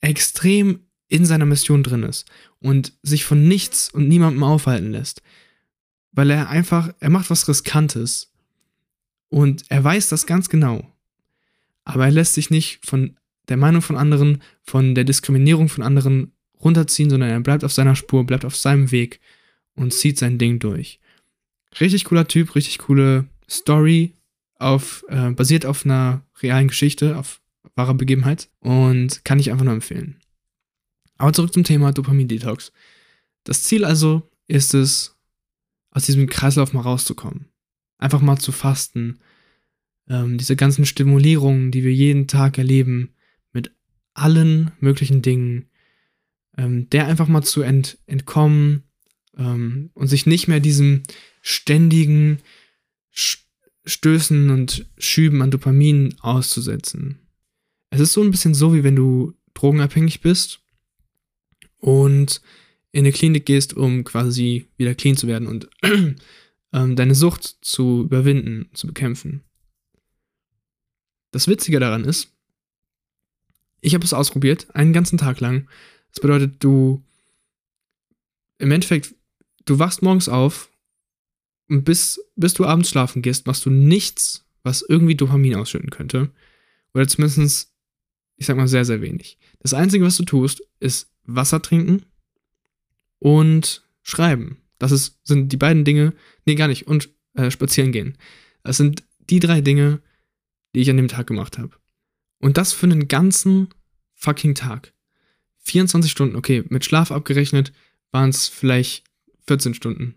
extrem 0.00 0.80
in 1.08 1.24
seiner 1.24 1.46
Mission 1.46 1.82
drin 1.82 2.02
ist 2.02 2.28
und 2.60 2.92
sich 3.02 3.24
von 3.24 3.46
nichts 3.46 3.90
und 3.90 4.08
niemandem 4.08 4.42
aufhalten 4.42 4.92
lässt. 4.92 5.22
Weil 6.12 6.30
er 6.30 6.48
einfach, 6.48 6.92
er 7.00 7.10
macht 7.10 7.30
was 7.30 7.48
Riskantes. 7.48 8.32
Und 9.28 9.64
er 9.68 9.84
weiß 9.84 10.08
das 10.08 10.26
ganz 10.26 10.48
genau. 10.48 10.90
Aber 11.84 12.06
er 12.06 12.10
lässt 12.10 12.34
sich 12.34 12.50
nicht 12.50 12.84
von 12.84 13.16
der 13.48 13.56
Meinung 13.56 13.82
von 13.82 13.96
anderen, 13.96 14.42
von 14.62 14.94
der 14.94 15.04
Diskriminierung 15.04 15.68
von 15.68 15.82
anderen 15.82 16.32
runterziehen, 16.62 17.10
sondern 17.10 17.30
er 17.30 17.40
bleibt 17.40 17.64
auf 17.64 17.72
seiner 17.72 17.96
Spur, 17.96 18.24
bleibt 18.24 18.44
auf 18.44 18.56
seinem 18.56 18.90
Weg 18.90 19.20
und 19.74 19.92
zieht 19.92 20.18
sein 20.18 20.38
Ding 20.38 20.58
durch. 20.58 21.00
Richtig 21.80 22.04
cooler 22.04 22.26
Typ, 22.26 22.54
richtig 22.54 22.78
coole 22.78 23.26
Story, 23.48 24.14
auf, 24.58 25.04
äh, 25.08 25.30
basiert 25.30 25.66
auf 25.66 25.84
einer 25.84 26.22
realen 26.42 26.68
Geschichte, 26.68 27.16
auf 27.16 27.40
wahrer 27.76 27.94
Begebenheit 27.94 28.48
und 28.60 29.24
kann 29.24 29.38
ich 29.38 29.50
einfach 29.50 29.64
nur 29.64 29.74
empfehlen. 29.74 30.16
Aber 31.16 31.32
zurück 31.32 31.52
zum 31.52 31.64
Thema 31.64 31.92
Dopamin-Detox. 31.92 32.72
Das 33.44 33.62
Ziel 33.62 33.84
also 33.84 34.28
ist 34.46 34.74
es, 34.74 35.16
aus 35.90 36.06
diesem 36.06 36.28
Kreislauf 36.28 36.72
mal 36.72 36.80
rauszukommen. 36.80 37.46
Einfach 37.98 38.20
mal 38.20 38.38
zu 38.38 38.52
fasten. 38.52 39.18
Ähm, 40.08 40.38
diese 40.38 40.54
ganzen 40.54 40.86
Stimulierungen, 40.86 41.70
die 41.70 41.82
wir 41.82 41.92
jeden 41.92 42.28
Tag 42.28 42.58
erleben, 42.58 43.14
allen 44.18 44.72
möglichen 44.80 45.22
Dingen, 45.22 45.66
ähm, 46.56 46.88
der 46.90 47.06
einfach 47.06 47.28
mal 47.28 47.42
zu 47.42 47.62
ent 47.62 47.98
entkommen, 48.06 48.84
ähm, 49.38 49.90
und 49.94 50.08
sich 50.08 50.26
nicht 50.26 50.48
mehr 50.48 50.60
diesem 50.60 51.02
ständigen 51.40 52.40
Stößen 53.84 54.50
und 54.50 54.86
Schüben 54.98 55.40
an 55.40 55.50
Dopamin 55.50 56.14
auszusetzen. 56.20 57.20
Es 57.90 58.00
ist 58.00 58.12
so 58.12 58.22
ein 58.22 58.30
bisschen 58.30 58.52
so, 58.52 58.74
wie 58.74 58.84
wenn 58.84 58.96
du 58.96 59.32
drogenabhängig 59.54 60.20
bist 60.20 60.60
und 61.78 62.42
in 62.92 63.00
eine 63.00 63.12
Klinik 63.12 63.46
gehst, 63.46 63.74
um 63.74 64.04
quasi 64.04 64.68
wieder 64.76 64.94
clean 64.94 65.16
zu 65.16 65.26
werden 65.26 65.48
und 65.48 65.70
ähm, 66.72 66.96
deine 66.96 67.14
Sucht 67.14 67.58
zu 67.62 68.02
überwinden, 68.02 68.68
zu 68.74 68.86
bekämpfen. 68.86 69.42
Das 71.30 71.48
Witzige 71.48 71.80
daran 71.80 72.04
ist, 72.04 72.32
ich 73.80 73.94
habe 73.94 74.04
es 74.04 74.12
ausprobiert, 74.12 74.74
einen 74.74 74.92
ganzen 74.92 75.18
Tag 75.18 75.40
lang. 75.40 75.68
Das 76.12 76.20
bedeutet, 76.20 76.62
du 76.62 77.02
im 78.58 78.72
Endeffekt 78.72 79.14
du 79.68 79.78
wachst 79.78 80.02
morgens 80.02 80.28
auf 80.28 80.70
und 81.68 81.84
bis, 81.84 82.20
bis 82.36 82.54
du 82.54 82.64
abends 82.64 82.90
schlafen 82.90 83.22
gehst, 83.22 83.46
machst 83.46 83.66
du 83.66 83.70
nichts, 83.70 84.46
was 84.62 84.82
irgendwie 84.82 85.14
Dopamin 85.14 85.56
ausschütten 85.56 85.90
könnte. 85.90 86.30
Oder 86.94 87.06
zumindest, 87.06 87.72
ich 88.36 88.46
sag 88.46 88.56
mal, 88.56 88.68
sehr, 88.68 88.84
sehr 88.84 89.02
wenig. 89.02 89.38
Das 89.60 89.74
Einzige, 89.74 90.04
was 90.04 90.16
du 90.16 90.24
tust, 90.24 90.62
ist 90.80 91.12
Wasser 91.24 91.60
trinken 91.60 92.02
und 93.18 93.84
schreiben. 94.02 94.62
Das 94.78 94.92
ist, 94.92 95.18
sind 95.24 95.52
die 95.52 95.56
beiden 95.56 95.84
Dinge, 95.84 96.14
nee, 96.46 96.54
gar 96.54 96.68
nicht, 96.68 96.86
und 96.86 97.10
äh, 97.34 97.50
spazieren 97.50 97.92
gehen. 97.92 98.16
Das 98.62 98.76
sind 98.76 99.02
die 99.28 99.40
drei 99.40 99.60
Dinge, 99.60 100.00
die 100.74 100.80
ich 100.80 100.90
an 100.90 100.96
dem 100.96 101.08
Tag 101.08 101.26
gemacht 101.26 101.58
habe. 101.58 101.72
Und 102.38 102.56
das 102.56 102.72
für 102.72 102.86
einen 102.86 103.08
ganzen 103.08 103.68
fucking 104.14 104.54
Tag. 104.54 104.92
24 105.60 106.10
Stunden, 106.10 106.36
okay, 106.36 106.64
mit 106.68 106.84
Schlaf 106.84 107.10
abgerechnet 107.10 107.72
waren 108.10 108.30
es 108.30 108.48
vielleicht 108.48 109.04
14 109.46 109.74
Stunden. 109.74 110.14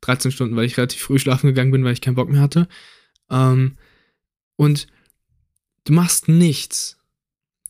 13 0.00 0.32
Stunden, 0.32 0.56
weil 0.56 0.66
ich 0.66 0.76
relativ 0.76 1.00
früh 1.00 1.18
schlafen 1.18 1.48
gegangen 1.48 1.70
bin, 1.70 1.84
weil 1.84 1.92
ich 1.92 2.00
keinen 2.00 2.14
Bock 2.14 2.28
mehr 2.28 2.40
hatte. 2.40 2.68
Ähm, 3.30 3.76
und 4.56 4.86
du 5.84 5.92
machst 5.92 6.28
nichts. 6.28 6.98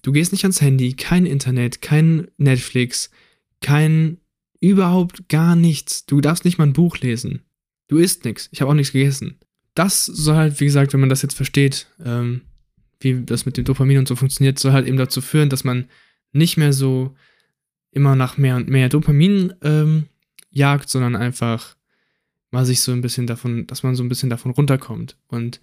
Du 0.03 0.13
gehst 0.13 0.33
nicht 0.33 0.45
ans 0.45 0.61
Handy, 0.61 0.95
kein 0.95 1.27
Internet, 1.27 1.81
kein 1.81 2.29
Netflix, 2.37 3.11
kein 3.61 4.19
überhaupt 4.61 5.29
gar 5.29 5.57
nichts. 5.57 6.07
Du 6.07 6.21
darfst 6.21 6.45
nicht 6.45 6.59
mal 6.59 6.67
ein 6.67 6.73
Buch 6.73 6.99
lesen. 6.99 7.43
Du 7.89 7.99
isst 7.99 8.25
nichts. 8.25 8.49
Ich 8.53 8.61
habe 8.61 8.71
auch 8.71 8.75
nichts 8.75 8.93
gegessen. 8.93 9.39
Das 9.75 10.05
soll 10.05 10.37
halt, 10.37 10.61
wie 10.61 10.67
gesagt, 10.67 10.93
wenn 10.93 11.01
man 11.01 11.09
das 11.09 11.23
jetzt 11.23 11.35
versteht, 11.35 11.89
ähm, 12.05 12.43
wie 13.01 13.23
das 13.25 13.47
mit 13.47 13.57
dem 13.57 13.65
Dopamin 13.65 13.99
und 13.99 14.09
so 14.09 14.17
funktioniert, 14.17 14.59
soll 14.59 14.73
halt 14.73 14.87
eben 14.87 14.97
dazu 14.97 15.21
führen, 15.21 15.51
dass 15.51 15.65
man 15.65 15.87
nicht 16.33 16.57
mehr 16.57 16.73
so 16.73 17.15
immer 17.91 18.17
nach 18.17 18.37
mehr 18.37 18.57
und 18.57 18.69
mehr 18.69 18.89
Dopamin 18.89 19.55
ähm, 19.63 20.07
jagt, 20.51 20.89
sondern 20.89 21.17
einfach 21.17 21.77
mal 22.51 22.65
sich 22.65 22.81
so 22.81 22.93
ein 22.93 23.01
bisschen 23.01 23.27
davon, 23.27 23.67
dass 23.67 23.83
man 23.83 23.95
so 23.95 24.03
ein 24.03 24.09
bisschen 24.09 24.31
davon 24.31 24.53
runterkommt 24.53 25.17
und 25.29 25.61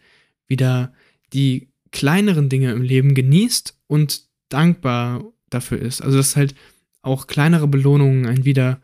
wieder 0.48 0.94
die 1.34 1.70
kleineren 1.92 2.50
Dinge 2.50 2.72
im 2.72 2.82
Leben 2.82 3.14
genießt 3.14 3.78
und 3.88 4.24
dankbar 4.50 5.24
dafür 5.50 5.80
ist. 5.80 6.02
Also 6.02 6.18
dass 6.18 6.36
halt 6.36 6.56
auch 7.02 7.28
kleinere 7.28 7.68
Belohnungen 7.68 8.26
einen 8.26 8.46
wieder 8.46 8.82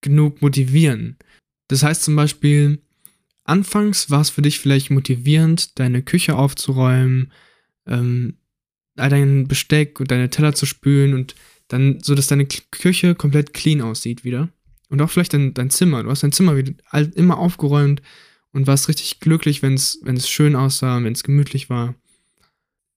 genug 0.00 0.42
motivieren. 0.42 1.16
Das 1.68 1.82
heißt 1.82 2.02
zum 2.02 2.16
Beispiel, 2.16 2.82
anfangs 3.44 4.10
war 4.10 4.20
es 4.20 4.30
für 4.30 4.42
dich 4.42 4.58
vielleicht 4.58 4.90
motivierend, 4.90 5.78
deine 5.78 6.02
Küche 6.02 6.36
aufzuräumen, 6.36 7.32
ähm, 7.86 8.38
all 8.96 9.10
dein 9.10 9.48
Besteck 9.48 10.00
und 10.00 10.10
deine 10.10 10.30
Teller 10.30 10.54
zu 10.54 10.66
spülen 10.66 11.14
und 11.14 11.34
dann 11.68 12.00
so, 12.02 12.14
dass 12.14 12.26
deine 12.26 12.46
Küche 12.46 13.14
komplett 13.14 13.54
clean 13.54 13.80
aussieht 13.80 14.24
wieder. 14.24 14.48
Und 14.88 15.00
auch 15.00 15.10
vielleicht 15.10 15.32
dein, 15.32 15.54
dein 15.54 15.70
Zimmer. 15.70 16.02
Du 16.02 16.10
hast 16.10 16.22
dein 16.22 16.32
Zimmer 16.32 16.56
wieder 16.56 16.74
immer 17.14 17.38
aufgeräumt 17.38 18.02
und 18.52 18.66
warst 18.66 18.88
richtig 18.88 19.20
glücklich, 19.20 19.62
wenn 19.62 19.74
es 19.74 20.28
schön 20.28 20.54
aussah, 20.54 21.02
wenn 21.02 21.14
es 21.14 21.24
gemütlich 21.24 21.70
war. 21.70 21.94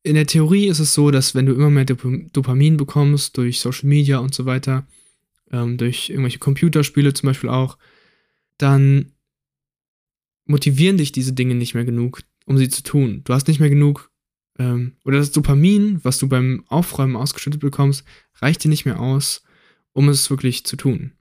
In 0.04 0.16
der 0.16 0.28
Theorie 0.28 0.68
ist 0.68 0.80
es 0.80 0.94
so, 0.94 1.10
dass 1.10 1.34
wenn 1.34 1.46
du 1.46 1.54
immer 1.54 1.70
mehr 1.70 1.86
Dopamin 1.86 2.78
bekommst 2.78 3.38
durch 3.38 3.62
Social 3.62 3.88
Media 3.88 4.20
und 4.20 4.36
so 4.36 4.46
weiter, 4.46 4.86
ähm, 5.52 5.78
durch 5.78 6.10
irgendwelche 6.10 6.40
Computerspiele 6.40 7.14
zum 7.14 7.28
Beispiel 7.28 7.50
auch, 7.50 7.78
dann 8.58 9.14
motivieren 10.46 10.98
dich 10.98 11.12
diese 11.12 11.34
Dinge 11.34 11.56
nicht 11.56 11.74
mehr 11.74 11.86
genug, 11.86 12.22
um 12.46 12.58
sie 12.58 12.70
zu 12.70 12.84
tun. 12.84 13.22
Du 13.24 13.34
hast 13.34 13.48
nicht 13.48 13.60
mehr 13.60 13.70
genug, 13.70 14.12
ähm, 14.58 14.94
oder 15.04 15.18
das 15.18 15.32
Dopamin, 15.32 16.00
was 16.04 16.18
du 16.18 16.28
beim 16.28 16.64
Aufräumen 16.68 17.16
ausgeschüttet 17.16 17.62
bekommst, 17.62 18.04
reicht 18.42 18.64
dir 18.64 18.70
nicht 18.70 18.86
mehr 18.86 19.00
aus, 19.00 19.44
um 19.94 20.10
es 20.10 20.30
wirklich 20.30 20.66
zu 20.66 20.76
tun. 20.76 21.12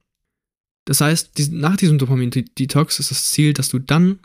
Das 0.85 1.01
heißt, 1.01 1.53
nach 1.53 1.77
diesem 1.77 1.99
Dopamin-Detox 1.99 3.01
ist 3.01 3.11
das 3.11 3.31
Ziel, 3.31 3.55
dass 3.55 3.71
du 3.71 3.79
dann, 3.79 4.19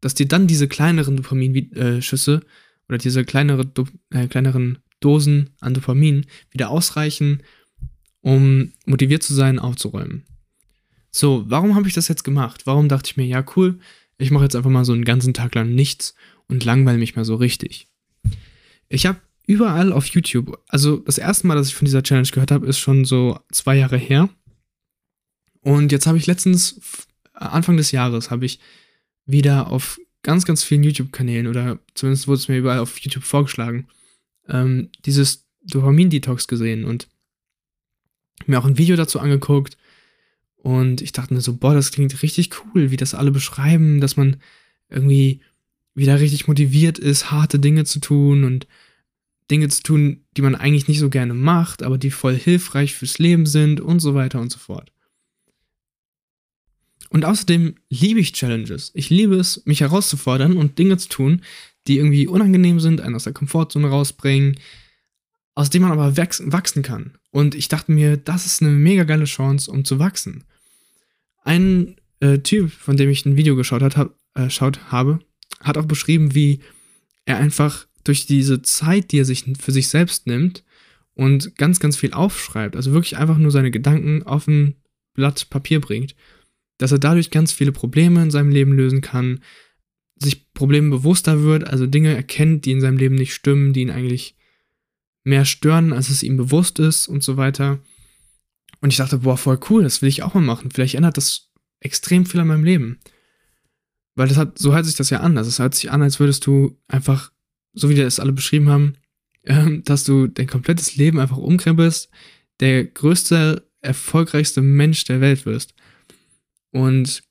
dass 0.00 0.14
dir 0.14 0.26
dann 0.26 0.46
diese 0.46 0.66
kleineren 0.66 1.16
Dopaminschüsse 1.16 2.42
oder 2.88 2.98
diese 2.98 3.24
kleinere, 3.24 3.70
äh, 4.10 4.26
kleineren 4.26 4.78
Dosen 4.98 5.50
an 5.60 5.74
Dopamin 5.74 6.26
wieder 6.50 6.70
ausreichen, 6.70 7.42
um 8.20 8.72
motiviert 8.86 9.22
zu 9.22 9.34
sein, 9.34 9.58
aufzuräumen. 9.58 10.24
So, 11.12 11.44
warum 11.48 11.74
habe 11.74 11.88
ich 11.88 11.94
das 11.94 12.08
jetzt 12.08 12.24
gemacht? 12.24 12.66
Warum 12.66 12.88
dachte 12.88 13.10
ich 13.10 13.16
mir, 13.16 13.26
ja, 13.26 13.44
cool, 13.56 13.78
ich 14.20 14.30
mache 14.30 14.44
jetzt 14.44 14.56
einfach 14.56 14.70
mal 14.70 14.84
so 14.84 14.92
einen 14.92 15.04
ganzen 15.04 15.34
Tag 15.34 15.54
lang 15.54 15.74
nichts 15.74 16.14
und 16.48 16.64
langweile 16.64 16.98
mich 16.98 17.16
mal 17.16 17.24
so 17.24 17.36
richtig. 17.36 17.88
Ich 18.88 19.06
habe 19.06 19.20
überall 19.46 19.92
auf 19.92 20.06
YouTube, 20.06 20.62
also 20.68 20.98
das 20.98 21.18
erste 21.18 21.46
Mal, 21.46 21.54
dass 21.54 21.68
ich 21.68 21.74
von 21.74 21.86
dieser 21.86 22.02
Challenge 22.02 22.28
gehört 22.28 22.50
habe, 22.50 22.66
ist 22.66 22.78
schon 22.78 23.04
so 23.04 23.40
zwei 23.50 23.76
Jahre 23.76 23.96
her. 23.96 24.28
Und 25.62 25.92
jetzt 25.92 26.06
habe 26.06 26.18
ich 26.18 26.26
letztens, 26.26 27.08
Anfang 27.32 27.76
des 27.76 27.92
Jahres, 27.92 28.30
habe 28.30 28.46
ich 28.46 28.60
wieder 29.26 29.68
auf 29.68 29.98
ganz, 30.22 30.44
ganz 30.44 30.62
vielen 30.62 30.82
YouTube-Kanälen 30.82 31.46
oder 31.46 31.78
zumindest 31.94 32.28
wurde 32.28 32.38
es 32.38 32.48
mir 32.48 32.58
überall 32.58 32.78
auf 32.80 32.98
YouTube 32.98 33.24
vorgeschlagen, 33.24 33.88
ähm, 34.48 34.90
dieses 35.06 35.46
Dopamin-Detox 35.64 36.46
gesehen. 36.46 36.84
Und 36.84 37.08
mir 38.46 38.58
auch 38.58 38.66
ein 38.66 38.78
Video 38.78 38.96
dazu 38.96 39.20
angeguckt 39.20 39.76
und 40.62 41.00
ich 41.00 41.12
dachte 41.12 41.34
mir 41.34 41.40
so, 41.40 41.56
boah, 41.56 41.74
das 41.74 41.90
klingt 41.90 42.22
richtig 42.22 42.50
cool, 42.64 42.90
wie 42.90 42.96
das 42.96 43.14
alle 43.14 43.30
beschreiben, 43.30 44.00
dass 44.00 44.16
man 44.16 44.36
irgendwie 44.88 45.40
wieder 45.94 46.20
richtig 46.20 46.48
motiviert 46.48 46.98
ist, 46.98 47.30
harte 47.30 47.58
Dinge 47.58 47.84
zu 47.84 48.00
tun 48.00 48.44
und 48.44 48.66
Dinge 49.50 49.68
zu 49.68 49.82
tun, 49.82 50.24
die 50.36 50.42
man 50.42 50.54
eigentlich 50.54 50.86
nicht 50.86 51.00
so 51.00 51.10
gerne 51.10 51.34
macht, 51.34 51.82
aber 51.82 51.98
die 51.98 52.10
voll 52.10 52.36
hilfreich 52.36 52.94
fürs 52.94 53.18
Leben 53.18 53.46
sind 53.46 53.80
und 53.80 54.00
so 54.00 54.14
weiter 54.14 54.40
und 54.40 54.52
so 54.52 54.58
fort. 54.58 54.92
Und 57.08 57.24
außerdem 57.24 57.74
liebe 57.88 58.20
ich 58.20 58.32
Challenges. 58.32 58.92
Ich 58.94 59.10
liebe 59.10 59.34
es, 59.34 59.66
mich 59.66 59.80
herauszufordern 59.80 60.56
und 60.56 60.78
Dinge 60.78 60.96
zu 60.96 61.08
tun, 61.08 61.42
die 61.88 61.96
irgendwie 61.96 62.28
unangenehm 62.28 62.78
sind, 62.78 63.00
einen 63.00 63.16
aus 63.16 63.24
der 63.24 63.32
Komfortzone 63.32 63.88
rausbringen, 63.88 64.60
aus 65.56 65.70
dem 65.70 65.82
man 65.82 65.92
aber 65.92 66.16
wachsen 66.16 66.82
kann. 66.82 67.18
Und 67.30 67.54
ich 67.54 67.68
dachte 67.68 67.92
mir, 67.92 68.16
das 68.16 68.46
ist 68.46 68.62
eine 68.62 68.72
mega 68.72 69.04
geile 69.04 69.24
Chance, 69.24 69.70
um 69.70 69.84
zu 69.84 69.98
wachsen. 69.98 70.44
Ein 71.42 71.96
äh, 72.20 72.38
Typ, 72.38 72.70
von 72.70 72.96
dem 72.96 73.08
ich 73.08 73.24
ein 73.24 73.36
Video 73.36 73.56
geschaut 73.56 73.82
hat, 73.82 73.96
hab, 73.96 74.14
äh, 74.34 74.50
schaut 74.50 74.92
habe, 74.92 75.20
hat 75.60 75.78
auch 75.78 75.86
beschrieben, 75.86 76.34
wie 76.34 76.60
er 77.24 77.38
einfach 77.38 77.86
durch 78.04 78.26
diese 78.26 78.62
Zeit, 78.62 79.12
die 79.12 79.18
er 79.20 79.24
sich 79.24 79.44
für 79.60 79.72
sich 79.72 79.88
selbst 79.88 80.26
nimmt 80.26 80.64
und 81.14 81.56
ganz, 81.56 81.80
ganz 81.80 81.96
viel 81.96 82.12
aufschreibt, 82.12 82.76
also 82.76 82.92
wirklich 82.92 83.16
einfach 83.16 83.38
nur 83.38 83.50
seine 83.50 83.70
Gedanken 83.70 84.22
auf 84.22 84.48
ein 84.48 84.76
Blatt 85.14 85.50
Papier 85.50 85.80
bringt, 85.80 86.14
dass 86.78 86.92
er 86.92 86.98
dadurch 86.98 87.30
ganz 87.30 87.52
viele 87.52 87.72
Probleme 87.72 88.22
in 88.22 88.30
seinem 88.30 88.50
Leben 88.50 88.72
lösen 88.72 89.00
kann, 89.00 89.40
sich 90.16 90.52
Problemen 90.52 90.90
bewusster 90.90 91.42
wird, 91.42 91.66
also 91.66 91.86
Dinge 91.86 92.14
erkennt, 92.14 92.64
die 92.64 92.72
in 92.72 92.80
seinem 92.80 92.96
Leben 92.96 93.14
nicht 93.14 93.34
stimmen, 93.34 93.72
die 93.72 93.82
ihn 93.82 93.90
eigentlich 93.90 94.36
mehr 95.24 95.44
stören, 95.44 95.92
als 95.92 96.08
es 96.08 96.22
ihm 96.22 96.36
bewusst 96.36 96.78
ist 96.78 97.08
und 97.08 97.22
so 97.22 97.36
weiter. 97.36 97.80
Und 98.80 98.90
ich 98.90 98.96
dachte, 98.96 99.18
boah, 99.18 99.36
voll 99.36 99.60
cool, 99.68 99.82
das 99.82 100.00
will 100.02 100.08
ich 100.08 100.22
auch 100.22 100.34
mal 100.34 100.40
machen. 100.40 100.70
Vielleicht 100.70 100.94
ändert 100.94 101.16
das 101.16 101.50
extrem 101.80 102.26
viel 102.26 102.40
an 102.40 102.48
meinem 102.48 102.64
Leben. 102.64 102.98
Weil 104.14 104.28
das 104.28 104.36
hat, 104.36 104.58
so 104.58 104.74
hört 104.74 104.86
sich 104.86 104.96
das 104.96 105.10
ja 105.10 105.20
an. 105.20 105.38
Also 105.38 105.48
es 105.48 105.58
hört 105.58 105.74
sich 105.74 105.90
an, 105.90 106.02
als 106.02 106.20
würdest 106.20 106.46
du 106.46 106.78
einfach, 106.88 107.32
so 107.72 107.88
wie 107.88 107.94
die 107.94 108.00
es 108.00 108.20
alle 108.20 108.32
beschrieben 108.32 108.68
haben, 108.68 108.96
äh, 109.42 109.80
dass 109.82 110.04
du 110.04 110.26
dein 110.26 110.46
komplettes 110.46 110.96
Leben 110.96 111.18
einfach 111.18 111.36
umkrempelst, 111.36 112.10
der 112.60 112.84
größte, 112.84 113.68
erfolgreichste 113.80 114.62
Mensch 114.62 115.04
der 115.04 115.20
Welt 115.20 115.46
wirst. 115.46 115.74
Und 116.72 117.22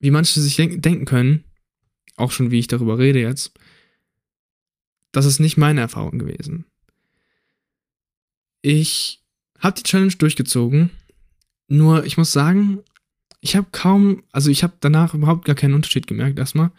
wie 0.00 0.10
manche 0.10 0.40
sich 0.40 0.56
denk 0.56 0.82
denken 0.82 1.06
können, 1.06 1.44
auch 2.16 2.30
schon 2.30 2.50
wie 2.50 2.58
ich 2.58 2.66
darüber 2.66 2.98
rede 2.98 3.20
jetzt, 3.20 3.52
das 5.12 5.24
ist 5.24 5.40
nicht 5.40 5.56
meine 5.56 5.80
Erfahrung 5.80 6.18
gewesen. 6.18 6.66
Ich 8.66 9.22
habe 9.58 9.76
die 9.76 9.82
Challenge 9.82 10.14
durchgezogen, 10.14 10.88
nur 11.68 12.06
ich 12.06 12.16
muss 12.16 12.32
sagen, 12.32 12.78
ich 13.42 13.56
habe 13.56 13.66
kaum, 13.72 14.22
also 14.32 14.50
ich 14.50 14.62
habe 14.62 14.72
danach 14.80 15.12
überhaupt 15.12 15.44
gar 15.44 15.54
keinen 15.54 15.74
Unterschied 15.74 16.06
gemerkt, 16.06 16.38
erstmal. 16.38 16.70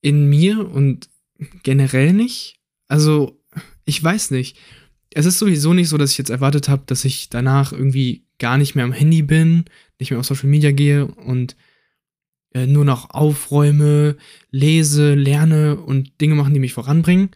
In 0.00 0.26
mir 0.30 0.66
und 0.66 1.10
generell 1.64 2.14
nicht. 2.14 2.60
Also, 2.88 3.38
ich 3.84 4.02
weiß 4.02 4.30
nicht. 4.30 4.56
Es 5.10 5.26
ist 5.26 5.38
sowieso 5.38 5.74
nicht 5.74 5.90
so, 5.90 5.98
dass 5.98 6.12
ich 6.12 6.18
jetzt 6.18 6.30
erwartet 6.30 6.70
habe, 6.70 6.84
dass 6.86 7.04
ich 7.04 7.28
danach 7.28 7.72
irgendwie 7.72 8.24
gar 8.38 8.56
nicht 8.56 8.74
mehr 8.74 8.86
am 8.86 8.92
Handy 8.92 9.20
bin, 9.20 9.66
nicht 9.98 10.12
mehr 10.12 10.20
auf 10.20 10.26
Social 10.26 10.48
Media 10.48 10.72
gehe 10.72 11.04
und 11.04 11.56
äh, 12.54 12.66
nur 12.66 12.86
noch 12.86 13.10
aufräume, 13.10 14.16
lese, 14.50 15.12
lerne 15.12 15.76
und 15.78 16.22
Dinge 16.22 16.36
machen, 16.36 16.54
die 16.54 16.60
mich 16.60 16.72
voranbringen. 16.72 17.32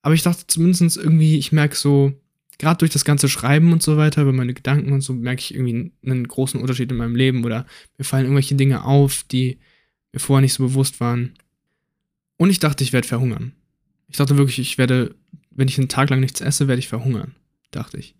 Aber 0.00 0.14
ich 0.14 0.22
dachte 0.22 0.46
zumindest 0.46 0.96
irgendwie, 0.96 1.36
ich 1.36 1.52
merke 1.52 1.76
so, 1.76 2.14
gerade 2.62 2.78
durch 2.78 2.92
das 2.92 3.04
ganze 3.04 3.28
Schreiben 3.28 3.72
und 3.72 3.82
so 3.82 3.96
weiter, 3.96 4.22
über 4.22 4.32
meine 4.32 4.54
Gedanken 4.54 4.92
und 4.92 5.00
so, 5.00 5.12
merke 5.12 5.40
ich 5.40 5.52
irgendwie 5.52 5.90
einen 6.06 6.28
großen 6.28 6.60
Unterschied 6.60 6.92
in 6.92 6.96
meinem 6.96 7.16
Leben 7.16 7.44
oder 7.44 7.66
mir 7.98 8.04
fallen 8.04 8.26
irgendwelche 8.26 8.54
Dinge 8.54 8.84
auf, 8.84 9.24
die 9.24 9.58
mir 10.12 10.20
vorher 10.20 10.42
nicht 10.42 10.52
so 10.52 10.62
bewusst 10.62 11.00
waren. 11.00 11.34
Und 12.36 12.50
ich 12.50 12.60
dachte, 12.60 12.84
ich 12.84 12.92
werde 12.92 13.08
verhungern. 13.08 13.50
Ich 14.06 14.16
dachte 14.16 14.38
wirklich, 14.38 14.60
ich 14.60 14.78
werde, 14.78 15.16
wenn 15.50 15.66
ich 15.66 15.76
einen 15.76 15.88
Tag 15.88 16.10
lang 16.10 16.20
nichts 16.20 16.40
esse, 16.40 16.68
werde 16.68 16.78
ich 16.78 16.86
verhungern, 16.86 17.34
dachte 17.72 17.98
ich. 17.98 18.14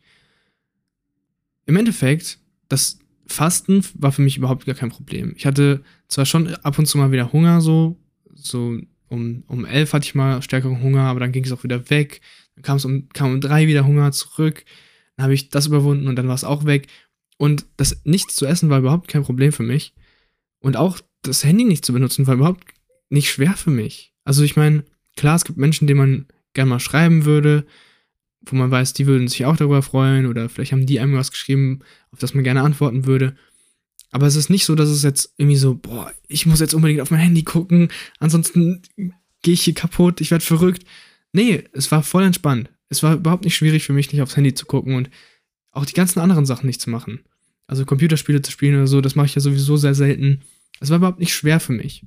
Im 1.67 1.77
Endeffekt, 1.77 2.41
das 2.69 2.99
Fasten 3.29 3.85
war 3.95 4.11
für 4.11 4.23
mich 4.23 4.37
überhaupt 4.37 4.67
gar 4.67 4.75
kein 4.75 4.91
Problem. 4.91 5.35
Ich 5.37 5.47
hatte 5.47 5.85
zwar 6.09 6.27
schon 6.27 6.53
ab 6.57 6.81
und 6.81 6.87
zu 6.87 6.99
mal 6.99 7.13
wieder 7.13 7.33
Hunger, 7.33 7.61
so, 7.61 7.97
so 8.35 8.77
um, 9.07 9.45
um 9.47 9.65
elf 9.65 9.93
hatte 9.93 10.05
ich 10.05 10.17
mal 10.17 10.43
stärkeren 10.43 10.83
Hunger, 10.83 11.03
aber 11.03 11.21
dann 11.21 11.31
ging 11.31 11.45
es 11.45 11.53
auch 11.53 11.63
wieder 11.63 11.91
weg. 11.91 12.21
Dann 12.55 12.63
kam 12.63 12.77
es 12.77 12.85
um, 12.85 13.09
kam 13.11 13.33
um 13.33 13.41
drei 13.41 13.67
wieder 13.67 13.87
Hunger 13.87 14.13
zurück. 14.13 14.65
Dann 15.17 15.25
habe 15.25 15.35
ich 15.35 15.49
das 15.49 15.67
überwunden 15.67 16.09
und 16.09 16.17
dann 16.17 16.29
war 16.29 16.35
es 16.35 16.45
auch 16.45 16.65
weg. 16.65 16.89
Und 17.39 17.67
das 17.77 18.03
nichts 18.05 18.35
zu 18.35 18.47
essen 18.47 18.71
war 18.71 18.79
überhaupt 18.79 19.09
kein 19.09 19.25
Problem 19.25 19.53
für 19.53 19.63
mich. 19.63 19.95
Und 20.61 20.77
auch 20.77 21.01
das 21.23 21.45
Handy 21.45 21.65
nicht 21.65 21.85
zu 21.85 21.93
benutzen 21.93 22.27
war 22.27 22.35
überhaupt 22.35 22.65
nicht 23.11 23.31
schwer 23.31 23.55
für 23.55 23.71
mich. 23.71 24.13
Also 24.25 24.43
ich 24.43 24.57
meine, 24.57 24.85
klar, 25.17 25.37
es 25.37 25.45
gibt 25.45 25.59
Menschen, 25.59 25.87
denen 25.87 25.99
man 25.99 26.27
gerne 26.55 26.71
mal 26.71 26.81
schreiben 26.81 27.25
würde, 27.25 27.67
wo 28.43 28.57
man 28.57 28.71
weiß, 28.71 28.93
die 28.93 29.07
würden 29.07 29.29
sich 29.29 29.45
auch 29.45 29.57
darüber 29.57 29.83
freuen 29.83 30.27
oder 30.27 30.49
vielleicht 30.49 30.73
haben 30.73 30.87
die 30.87 31.01
einem 31.01 31.15
was 31.15 31.31
geschrieben, 31.31 31.81
auf 32.11 32.19
das 32.19 32.35
man 32.35 32.45
gerne 32.45 32.63
antworten 32.63 33.07
würde. 33.07 33.37
Aber 34.11 34.27
es 34.27 34.37
ist 34.37 34.51
nicht 34.51 34.65
so, 34.65 34.75
dass 34.75 34.89
es 34.89 35.03
jetzt 35.03 35.33
irgendwie 35.37 35.57
so, 35.57 35.75
boah, 35.75 36.13
ich 36.29 36.47
muss 36.47 36.61
jetzt 36.61 36.75
unbedingt 36.75 37.01
auf 37.01 37.11
mein 37.11 37.21
Handy 37.21 37.45
gucken, 37.45 37.89
ansonsten 38.19 38.83
gehe 39.43 39.55
ich 39.55 39.63
hier 39.63 39.75
kaputt, 39.75 40.21
ich 40.21 40.31
werde 40.31 40.45
verrückt. 40.45 40.85
Nee, 41.33 41.65
es 41.73 41.91
war 41.91 42.03
voll 42.03 42.25
entspannt. 42.25 42.71
Es 42.89 43.03
war 43.03 43.15
überhaupt 43.15 43.45
nicht 43.45 43.57
schwierig 43.57 43.85
für 43.85 43.93
mich, 43.93 44.13
nicht 44.13 44.23
aufs 44.23 44.37
Handy 44.37 44.55
zu 44.55 44.67
gucken 44.67 44.95
und 44.95 45.11
auch 45.71 45.87
die 45.87 45.95
ganzen 45.95 46.21
anderen 46.21 46.47
Sachen 46.47 46.67
nicht 46.67 46.81
zu 46.81 46.91
machen. 46.91 47.21
Also 47.67 47.87
Computerspiele 47.87 48.43
zu 48.43 48.51
spielen 48.51 48.77
oder 48.77 48.87
so, 48.87 49.01
das 49.01 49.15
mache 49.15 49.27
ich 49.27 49.35
ja 49.35 49.41
sowieso 49.41 49.77
sehr 49.77 49.95
selten. 49.95 50.43
Es 50.81 50.91
war 50.91 50.99
überhaupt 50.99 51.21
nicht 51.21 51.35
schwer 51.35 51.59
für 51.59 51.73
mich. 51.73 52.07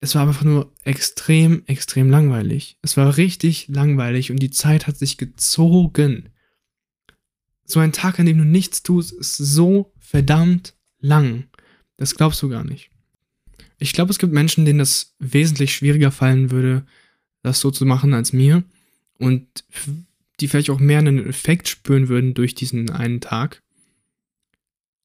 Es 0.00 0.14
war 0.14 0.26
einfach 0.26 0.44
nur 0.44 0.72
extrem, 0.84 1.62
extrem 1.66 2.08
langweilig. 2.08 2.78
Es 2.80 2.96
war 2.96 3.18
richtig 3.18 3.68
langweilig 3.68 4.30
und 4.30 4.38
die 4.38 4.50
Zeit 4.50 4.86
hat 4.86 4.96
sich 4.96 5.18
gezogen. 5.18 6.30
So 7.66 7.80
ein 7.80 7.92
Tag, 7.92 8.18
an 8.18 8.26
dem 8.26 8.38
du 8.38 8.44
nichts 8.44 8.82
tust, 8.82 9.12
ist 9.12 9.36
so 9.36 9.92
verdammt 9.98 10.74
lang. 10.98 11.44
Das 11.98 12.14
glaubst 12.14 12.40
du 12.42 12.48
gar 12.48 12.64
nicht. 12.64 12.90
Ich 13.78 13.92
glaube, 13.92 14.10
es 14.10 14.18
gibt 14.18 14.32
Menschen, 14.32 14.64
denen 14.64 14.78
das 14.78 15.14
wesentlich 15.18 15.74
schwieriger 15.74 16.10
fallen 16.10 16.50
würde, 16.50 16.86
das 17.42 17.60
so 17.60 17.70
zu 17.70 17.84
machen 17.86 18.14
als 18.14 18.32
mir. 18.32 18.64
Und 19.18 19.46
die 20.40 20.48
vielleicht 20.48 20.70
auch 20.70 20.80
mehr 20.80 20.98
einen 20.98 21.26
Effekt 21.26 21.68
spüren 21.68 22.08
würden 22.08 22.34
durch 22.34 22.54
diesen 22.54 22.90
einen 22.90 23.20
Tag. 23.20 23.62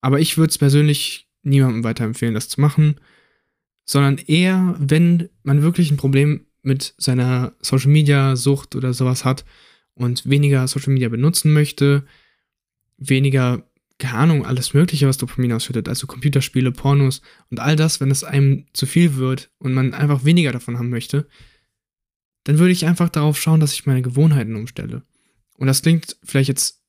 Aber 0.01 0.19
ich 0.19 0.37
würde 0.37 0.51
es 0.51 0.57
persönlich 0.57 1.27
niemandem 1.43 1.83
weiterempfehlen, 1.83 2.33
das 2.33 2.49
zu 2.49 2.61
machen, 2.61 2.95
sondern 3.85 4.17
eher, 4.17 4.75
wenn 4.79 5.29
man 5.43 5.61
wirklich 5.61 5.91
ein 5.91 5.97
Problem 5.97 6.45
mit 6.63 6.95
seiner 6.97 7.53
Social 7.61 7.91
Media 7.91 8.35
Sucht 8.35 8.75
oder 8.75 8.93
sowas 8.93 9.25
hat 9.25 9.45
und 9.93 10.27
weniger 10.27 10.67
Social 10.67 10.93
Media 10.93 11.09
benutzen 11.09 11.53
möchte, 11.53 12.05
weniger, 12.97 13.63
keine 13.99 14.17
Ahnung, 14.17 14.45
alles 14.45 14.73
Mögliche, 14.73 15.07
was 15.07 15.17
Dopamin 15.17 15.53
ausschüttet, 15.53 15.87
also 15.87 16.07
Computerspiele, 16.07 16.71
Pornos 16.71 17.21
und 17.51 17.59
all 17.59 17.75
das, 17.75 18.01
wenn 18.01 18.09
es 18.09 18.23
einem 18.23 18.65
zu 18.73 18.85
viel 18.87 19.15
wird 19.15 19.51
und 19.59 19.73
man 19.73 19.93
einfach 19.93 20.25
weniger 20.25 20.51
davon 20.51 20.79
haben 20.79 20.89
möchte, 20.89 21.27
dann 22.45 22.59
würde 22.59 22.71
ich 22.71 22.85
einfach 22.85 23.09
darauf 23.09 23.39
schauen, 23.39 23.59
dass 23.59 23.73
ich 23.73 23.85
meine 23.85 24.01
Gewohnheiten 24.01 24.55
umstelle. 24.55 25.03
Und 25.57 25.67
das 25.67 25.81
klingt 25.81 26.15
vielleicht 26.23 26.47
jetzt 26.47 26.81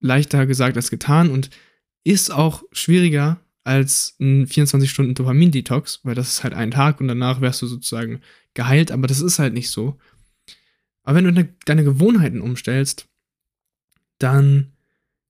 leichter 0.00 0.46
gesagt 0.46 0.76
als 0.76 0.90
getan 0.90 1.30
und 1.30 1.50
ist 2.04 2.30
auch 2.30 2.62
schwieriger 2.72 3.40
als 3.64 4.16
ein 4.20 4.46
24-Stunden 4.46 5.14
Dopamin-Detox, 5.14 6.00
weil 6.04 6.14
das 6.14 6.28
ist 6.28 6.44
halt 6.44 6.54
ein 6.54 6.70
Tag 6.70 7.00
und 7.00 7.08
danach 7.08 7.40
wärst 7.40 7.62
du 7.62 7.66
sozusagen 7.66 8.20
geheilt, 8.54 8.90
aber 8.90 9.06
das 9.06 9.20
ist 9.20 9.38
halt 9.38 9.54
nicht 9.54 9.70
so. 9.70 9.98
Aber 11.04 11.16
wenn 11.16 11.34
du 11.34 11.54
deine 11.64 11.84
Gewohnheiten 11.84 12.40
umstellst, 12.40 13.08
dann 14.18 14.72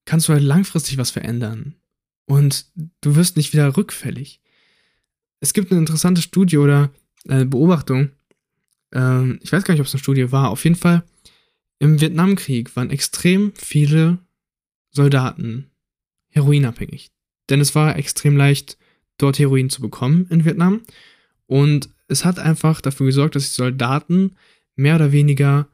kannst 0.05 0.29
du 0.29 0.33
halt 0.33 0.43
langfristig 0.43 0.99
was 0.99 1.11
verändern. 1.11 1.75
Und 2.27 2.67
du 3.01 3.17
wirst 3.17 3.37
nicht 3.37 3.53
wieder 3.53 3.77
rückfällig. 3.77 4.41
Es 5.41 5.53
gibt 5.53 5.71
eine 5.71 5.81
interessante 5.81 6.23
Studie 6.23 6.59
oder 6.59 6.91
äh, 7.29 7.45
Beobachtung, 7.45 8.11
ähm, 8.93 9.39
ich 9.43 9.53
weiß 9.53 9.65
gar 9.65 9.75
nicht, 9.75 9.81
ob 9.81 9.87
es 9.87 9.95
eine 9.95 10.03
Studie 10.03 10.33
war, 10.33 10.51
auf 10.51 10.65
jeden 10.65 10.77
Fall, 10.77 11.03
im 11.79 12.01
Vietnamkrieg 12.01 12.75
waren 12.77 12.91
extrem 12.91 13.53
viele 13.57 14.19
Soldaten 14.91 15.71
heroinabhängig. 16.29 17.11
Denn 17.51 17.61
es 17.61 17.75
war 17.75 17.97
extrem 17.97 18.37
leicht, 18.37 18.79
dort 19.19 19.39
Heroin 19.39 19.71
zu 19.71 19.81
bekommen 19.81 20.27
in 20.31 20.45
Vietnam. 20.45 20.83
Und 21.47 21.89
es 22.09 22.25
hat 22.25 22.39
einfach 22.39 22.81
dafür 22.81 23.07
gesorgt, 23.07 23.35
dass 23.35 23.49
die 23.49 23.55
Soldaten 23.55 24.37
mehr 24.77 24.95
oder 24.95 25.13
weniger 25.13 25.69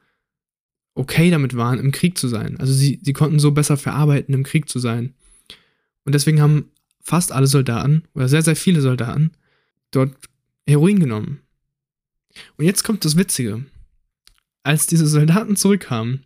okay 0.95 1.31
damit 1.31 1.57
waren, 1.57 1.79
im 1.79 1.93
Krieg 1.93 2.19
zu 2.19 2.27
sein. 2.27 2.59
Also 2.59 2.73
sie, 2.73 2.99
sie 3.03 3.13
konnten 3.13 3.39
so 3.39 3.53
besser 3.53 3.77
verarbeiten, 3.77 4.35
im 4.35 4.43
Krieg 4.43 4.69
zu 4.69 4.79
sein. 4.79 5.15
Und 6.05 6.15
deswegen 6.15 6.41
haben 6.41 6.71
fast 7.01 7.33
alle 7.33 7.47
Soldaten, 7.47 8.03
oder 8.15 8.29
sehr, 8.29 8.43
sehr 8.43 8.57
viele 8.57 8.81
Soldaten, 8.81 9.33
dort 9.91 10.17
Heroin 10.67 10.99
genommen. 10.99 11.41
Und 12.57 12.65
jetzt 12.65 12.85
kommt 12.85 13.05
das 13.05 13.17
Witzige. 13.17 13.65
Als 14.63 14.87
diese 14.87 15.07
Soldaten 15.07 15.57
zurückkamen, 15.57 16.25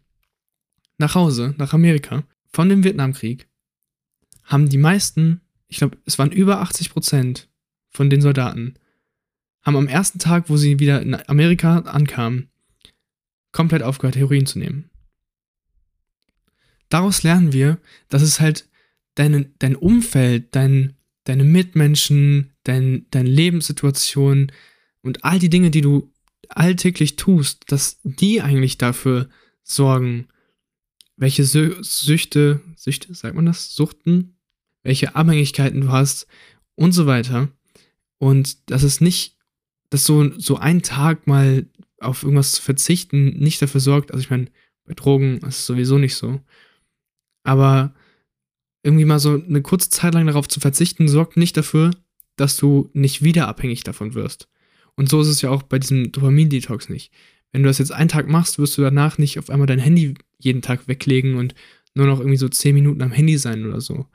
nach 0.98 1.14
Hause, 1.14 1.54
nach 1.58 1.72
Amerika, 1.72 2.24
von 2.52 2.68
dem 2.68 2.84
Vietnamkrieg, 2.84 3.48
haben 4.44 4.68
die 4.68 4.78
meisten, 4.78 5.40
ich 5.68 5.78
glaube, 5.78 5.98
es 6.04 6.18
waren 6.18 6.32
über 6.32 6.60
80 6.60 6.90
Prozent 6.90 7.48
von 7.90 8.10
den 8.10 8.20
Soldaten, 8.20 8.74
haben 9.62 9.76
am 9.76 9.88
ersten 9.88 10.18
Tag, 10.18 10.48
wo 10.48 10.56
sie 10.56 10.78
wieder 10.78 11.00
in 11.00 11.14
Amerika 11.28 11.78
ankamen, 11.78 12.50
komplett 13.52 13.82
aufgehört, 13.82 14.16
Heroin 14.16 14.46
zu 14.46 14.58
nehmen. 14.58 14.90
Daraus 16.88 17.22
lernen 17.22 17.52
wir, 17.52 17.78
dass 18.08 18.22
es 18.22 18.40
halt 18.40 18.68
deine, 19.14 19.46
dein 19.58 19.76
Umfeld, 19.76 20.54
dein, 20.54 20.94
deine 21.24 21.44
Mitmenschen, 21.44 22.52
dein, 22.64 23.06
deine 23.10 23.28
Lebenssituation 23.28 24.52
und 25.02 25.24
all 25.24 25.38
die 25.38 25.50
Dinge, 25.50 25.70
die 25.70 25.80
du 25.80 26.10
alltäglich 26.48 27.16
tust, 27.16 27.64
dass 27.70 27.98
die 28.02 28.40
eigentlich 28.40 28.78
dafür 28.78 29.28
sorgen, 29.62 30.28
welche 31.16 31.44
Süchte, 31.44 32.60
Süchte, 32.76 33.14
sagt 33.14 33.34
man 33.34 33.46
das? 33.46 33.74
Suchten, 33.74 34.36
welche 34.82 35.14
Abhängigkeiten 35.14 35.82
du 35.82 35.88
hast 35.88 36.26
und 36.74 36.92
so 36.92 37.06
weiter. 37.06 37.48
Und 38.18 38.70
dass 38.70 38.82
es 38.82 39.00
nicht, 39.00 39.36
dass 39.90 40.04
so, 40.04 40.36
so 40.38 40.56
ein 40.56 40.82
Tag 40.82 41.26
mal 41.26 41.66
auf 42.00 42.22
irgendwas 42.22 42.52
zu 42.52 42.62
verzichten 42.62 43.38
nicht 43.38 43.62
dafür 43.62 43.80
sorgt, 43.80 44.10
also 44.10 44.22
ich 44.22 44.30
meine, 44.30 44.48
bei 44.84 44.94
Drogen 44.94 45.38
ist 45.38 45.58
es 45.58 45.66
sowieso 45.66 45.98
nicht 45.98 46.16
so, 46.16 46.40
aber 47.44 47.94
irgendwie 48.82 49.04
mal 49.04 49.20
so 49.20 49.34
eine 49.34 49.62
kurze 49.62 49.90
Zeit 49.90 50.14
lang 50.14 50.26
darauf 50.26 50.48
zu 50.48 50.58
verzichten, 50.58 51.06
sorgt 51.06 51.36
nicht 51.36 51.56
dafür, 51.56 51.92
dass 52.36 52.56
du 52.56 52.90
nicht 52.92 53.22
wieder 53.22 53.46
abhängig 53.46 53.84
davon 53.84 54.14
wirst. 54.14 54.48
Und 54.96 55.08
so 55.08 55.20
ist 55.20 55.28
es 55.28 55.42
ja 55.42 55.50
auch 55.50 55.62
bei 55.62 55.78
diesem 55.78 56.12
Dopamin-Detox 56.12 56.88
nicht. 56.88 57.12
Wenn 57.52 57.62
du 57.62 57.68
das 57.68 57.78
jetzt 57.78 57.92
einen 57.92 58.08
Tag 58.08 58.28
machst, 58.28 58.58
wirst 58.58 58.76
du 58.78 58.82
danach 58.82 59.18
nicht 59.18 59.38
auf 59.38 59.50
einmal 59.50 59.66
dein 59.66 59.78
Handy 59.78 60.14
jeden 60.38 60.62
Tag 60.62 60.88
weglegen 60.88 61.36
und 61.36 61.54
nur 61.94 62.06
noch 62.06 62.18
irgendwie 62.18 62.38
so 62.38 62.48
10 62.48 62.74
Minuten 62.74 63.02
am 63.02 63.12
Handy 63.12 63.36
sein 63.36 63.66
oder 63.66 63.80
so. 63.80 64.06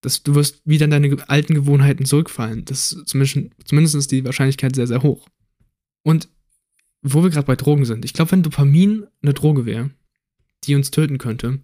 Das, 0.00 0.22
du 0.22 0.34
wirst 0.34 0.62
wieder 0.64 0.84
in 0.84 0.90
deine 0.90 1.28
alten 1.28 1.54
Gewohnheiten 1.54 2.04
zurückfallen. 2.04 2.64
Das 2.64 2.92
ist 2.92 3.08
zumindest, 3.08 3.50
zumindest 3.64 3.94
ist 3.94 4.12
die 4.12 4.24
Wahrscheinlichkeit 4.24 4.74
sehr, 4.74 4.86
sehr 4.86 5.02
hoch. 5.02 5.28
Und 6.02 6.28
wo 7.02 7.22
wir 7.22 7.30
gerade 7.30 7.46
bei 7.46 7.56
Drogen 7.56 7.84
sind, 7.84 8.04
ich 8.04 8.12
glaube, 8.12 8.32
wenn 8.32 8.42
Dopamin 8.42 9.06
eine 9.22 9.34
Droge 9.34 9.66
wäre, 9.66 9.90
die 10.64 10.74
uns 10.74 10.90
töten 10.90 11.18
könnte, 11.18 11.60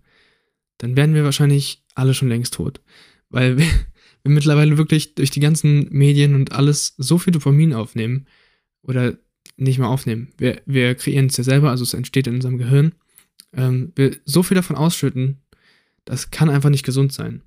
dann 0.79 0.97
wären 0.97 1.15
wir 1.15 1.25
wahrscheinlich 1.25 1.83
alle 1.95 2.15
schon 2.15 2.29
längst 2.29 2.55
tot. 2.55 2.81
Weil 3.29 3.57
wir, 4.23 4.31
mittlerweile 4.31 4.79
wirklich 4.79 5.15
durch 5.15 5.31
die 5.31 5.41
ganzen 5.41 5.89
Medien 5.91 6.35
und 6.35 6.53
alles 6.53 6.95
so 6.99 7.19
viel 7.19 7.33
Dopamin 7.33 7.73
aufnehmen 7.75 8.27
oder 8.83 9.17
nicht 9.57 9.79
mehr 9.79 9.89
aufnehmen. 9.89 10.33
Wir, 10.39 10.63
wir 10.67 10.95
kreieren 10.95 11.27
es 11.27 11.37
ja 11.37 11.45
selber, 11.45 11.71
also 11.71 11.85
es 11.85 11.95
entsteht 11.95 12.27
in 12.27 12.35
unserem 12.35 12.59
Gehirn. 12.59 12.93
Ähm, 13.53 13.93
wir 13.95 14.17
so 14.25 14.43
viel 14.43 14.55
davon 14.55 14.77
ausschütten, 14.77 15.39
das 16.05 16.31
kann 16.31 16.51
einfach 16.51 16.71
nicht 16.71 16.85
gesund 16.85 17.13
sein. 17.13 17.43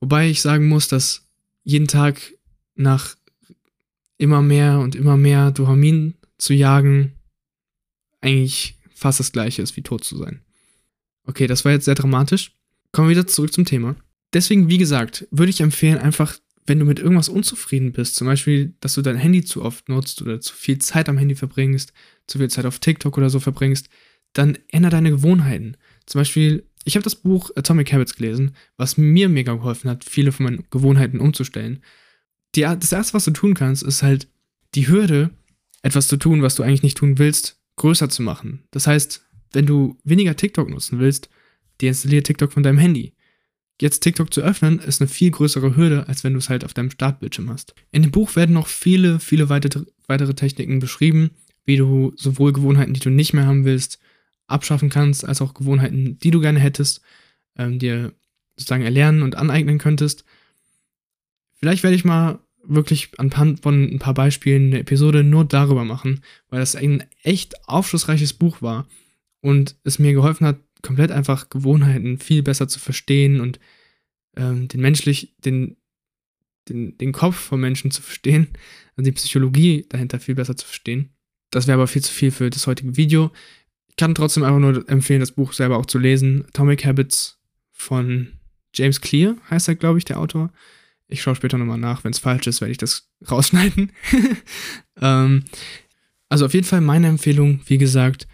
Wobei 0.00 0.28
ich 0.28 0.40
sagen 0.40 0.68
muss, 0.68 0.88
dass 0.88 1.28
jeden 1.62 1.88
Tag 1.88 2.20
nach 2.74 3.16
immer 4.18 4.42
mehr 4.42 4.78
und 4.80 4.94
immer 4.94 5.16
mehr 5.16 5.50
Dopamin 5.50 6.14
zu 6.38 6.54
jagen 6.54 7.12
eigentlich 8.20 8.78
fast 8.94 9.20
das 9.20 9.32
gleiche 9.32 9.62
ist, 9.62 9.76
wie 9.76 9.82
tot 9.82 10.04
zu 10.04 10.16
sein. 10.16 10.40
Okay, 11.24 11.46
das 11.46 11.64
war 11.64 11.72
jetzt 11.72 11.84
sehr 11.84 11.94
dramatisch. 11.94 12.52
Kommen 12.92 13.08
wir 13.08 13.16
wieder 13.16 13.26
zurück 13.26 13.52
zum 13.52 13.64
Thema. 13.64 13.96
Deswegen, 14.36 14.68
wie 14.68 14.76
gesagt, 14.76 15.26
würde 15.30 15.48
ich 15.48 15.62
empfehlen, 15.62 15.96
einfach, 15.96 16.36
wenn 16.66 16.78
du 16.78 16.84
mit 16.84 16.98
irgendwas 16.98 17.30
unzufrieden 17.30 17.92
bist, 17.92 18.16
zum 18.16 18.26
Beispiel, 18.26 18.74
dass 18.80 18.92
du 18.92 19.00
dein 19.00 19.16
Handy 19.16 19.42
zu 19.42 19.64
oft 19.64 19.88
nutzt 19.88 20.20
oder 20.20 20.42
zu 20.42 20.54
viel 20.54 20.78
Zeit 20.78 21.08
am 21.08 21.16
Handy 21.16 21.34
verbringst, 21.34 21.94
zu 22.26 22.36
viel 22.36 22.50
Zeit 22.50 22.66
auf 22.66 22.78
TikTok 22.78 23.16
oder 23.16 23.30
so 23.30 23.40
verbringst, 23.40 23.88
dann 24.34 24.58
ändere 24.68 24.90
deine 24.90 25.08
Gewohnheiten. 25.08 25.78
Zum 26.04 26.20
Beispiel, 26.20 26.68
ich 26.84 26.96
habe 26.96 27.02
das 27.02 27.14
Buch 27.16 27.50
Atomic 27.56 27.94
Habits 27.94 28.14
gelesen, 28.14 28.54
was 28.76 28.98
mir 28.98 29.30
mega 29.30 29.54
geholfen 29.54 29.88
hat, 29.88 30.04
viele 30.04 30.32
von 30.32 30.44
meinen 30.44 30.64
Gewohnheiten 30.68 31.18
umzustellen. 31.18 31.82
Die, 32.56 32.60
das 32.60 32.92
erste, 32.92 33.14
was 33.14 33.24
du 33.24 33.30
tun 33.30 33.54
kannst, 33.54 33.84
ist 33.84 34.02
halt 34.02 34.28
die 34.74 34.86
Hürde, 34.86 35.30
etwas 35.80 36.08
zu 36.08 36.18
tun, 36.18 36.42
was 36.42 36.56
du 36.56 36.62
eigentlich 36.62 36.82
nicht 36.82 36.98
tun 36.98 37.16
willst, 37.16 37.58
größer 37.76 38.10
zu 38.10 38.20
machen. 38.20 38.64
Das 38.70 38.86
heißt, 38.86 39.26
wenn 39.54 39.64
du 39.64 39.96
weniger 40.04 40.36
TikTok 40.36 40.68
nutzen 40.68 40.98
willst, 40.98 41.30
deinstalliere 41.80 42.22
TikTok 42.22 42.52
von 42.52 42.62
deinem 42.62 42.76
Handy. 42.76 43.15
Jetzt 43.80 44.00
TikTok 44.00 44.32
zu 44.32 44.40
öffnen, 44.40 44.78
ist 44.78 45.02
eine 45.02 45.08
viel 45.08 45.30
größere 45.30 45.76
Hürde, 45.76 46.08
als 46.08 46.24
wenn 46.24 46.32
du 46.32 46.38
es 46.38 46.48
halt 46.48 46.64
auf 46.64 46.72
deinem 46.72 46.90
Startbildschirm 46.90 47.50
hast. 47.50 47.74
In 47.92 48.02
dem 48.02 48.10
Buch 48.10 48.34
werden 48.34 48.54
noch 48.54 48.68
viele, 48.68 49.20
viele 49.20 49.50
weitere, 49.50 49.84
weitere 50.06 50.34
Techniken 50.34 50.78
beschrieben, 50.78 51.30
wie 51.66 51.76
du 51.76 52.12
sowohl 52.16 52.52
Gewohnheiten, 52.52 52.94
die 52.94 53.00
du 53.00 53.10
nicht 53.10 53.34
mehr 53.34 53.46
haben 53.46 53.66
willst, 53.66 53.98
abschaffen 54.46 54.88
kannst, 54.88 55.26
als 55.26 55.42
auch 55.42 55.52
Gewohnheiten, 55.52 56.18
die 56.18 56.30
du 56.30 56.40
gerne 56.40 56.60
hättest, 56.60 57.02
ähm, 57.58 57.78
dir 57.78 58.12
sozusagen 58.56 58.84
erlernen 58.84 59.22
und 59.22 59.34
aneignen 59.34 59.78
könntest. 59.78 60.24
Vielleicht 61.54 61.82
werde 61.82 61.96
ich 61.96 62.04
mal 62.04 62.38
wirklich 62.62 63.10
anhand 63.18 63.60
von 63.60 63.84
ein 63.84 63.98
paar 63.98 64.14
Beispielen 64.14 64.68
eine 64.68 64.80
Episode 64.80 65.22
nur 65.22 65.44
darüber 65.44 65.84
machen, 65.84 66.22
weil 66.48 66.60
das 66.60 66.76
ein 66.76 67.04
echt 67.22 67.68
aufschlussreiches 67.68 68.32
Buch 68.32 68.62
war 68.62 68.86
und 69.40 69.76
es 69.84 69.98
mir 69.98 70.12
geholfen 70.12 70.46
hat, 70.46 70.58
komplett 70.82 71.10
einfach 71.10 71.48
Gewohnheiten 71.48 72.18
viel 72.18 72.42
besser 72.42 72.68
zu 72.68 72.78
verstehen 72.78 73.40
und 73.40 73.58
ähm, 74.36 74.68
den 74.68 74.80
menschlich, 74.80 75.34
den, 75.38 75.76
den, 76.68 76.96
den 76.98 77.12
Kopf 77.12 77.36
von 77.36 77.60
Menschen 77.60 77.90
zu 77.90 78.02
verstehen, 78.02 78.48
also 78.96 79.10
die 79.10 79.14
Psychologie 79.14 79.86
dahinter 79.88 80.20
viel 80.20 80.34
besser 80.34 80.56
zu 80.56 80.66
verstehen. 80.66 81.10
Das 81.50 81.66
wäre 81.66 81.76
aber 81.76 81.86
viel 81.86 82.02
zu 82.02 82.12
viel 82.12 82.30
für 82.30 82.50
das 82.50 82.66
heutige 82.66 82.96
Video. 82.96 83.30
Ich 83.88 83.96
kann 83.96 84.14
trotzdem 84.14 84.42
einfach 84.42 84.58
nur 84.58 84.88
empfehlen, 84.88 85.20
das 85.20 85.32
Buch 85.32 85.52
selber 85.52 85.78
auch 85.78 85.86
zu 85.86 85.98
lesen. 85.98 86.44
Atomic 86.48 86.84
Habits 86.84 87.38
von 87.72 88.32
James 88.74 89.00
Clear 89.00 89.36
heißt 89.50 89.68
er, 89.68 89.74
glaube 89.74 89.98
ich, 89.98 90.04
der 90.04 90.18
Autor. 90.18 90.52
Ich 91.08 91.22
schaue 91.22 91.36
später 91.36 91.56
nochmal 91.56 91.78
nach. 91.78 92.04
Wenn 92.04 92.10
es 92.10 92.18
falsch 92.18 92.46
ist, 92.46 92.60
werde 92.60 92.72
ich 92.72 92.78
das 92.78 93.08
rausschneiden. 93.30 93.92
ähm, 95.00 95.44
also 96.28 96.46
auf 96.46 96.54
jeden 96.54 96.66
Fall 96.66 96.80
meine 96.80 97.06
Empfehlung, 97.06 97.60
wie 97.66 97.78
gesagt, 97.78 98.26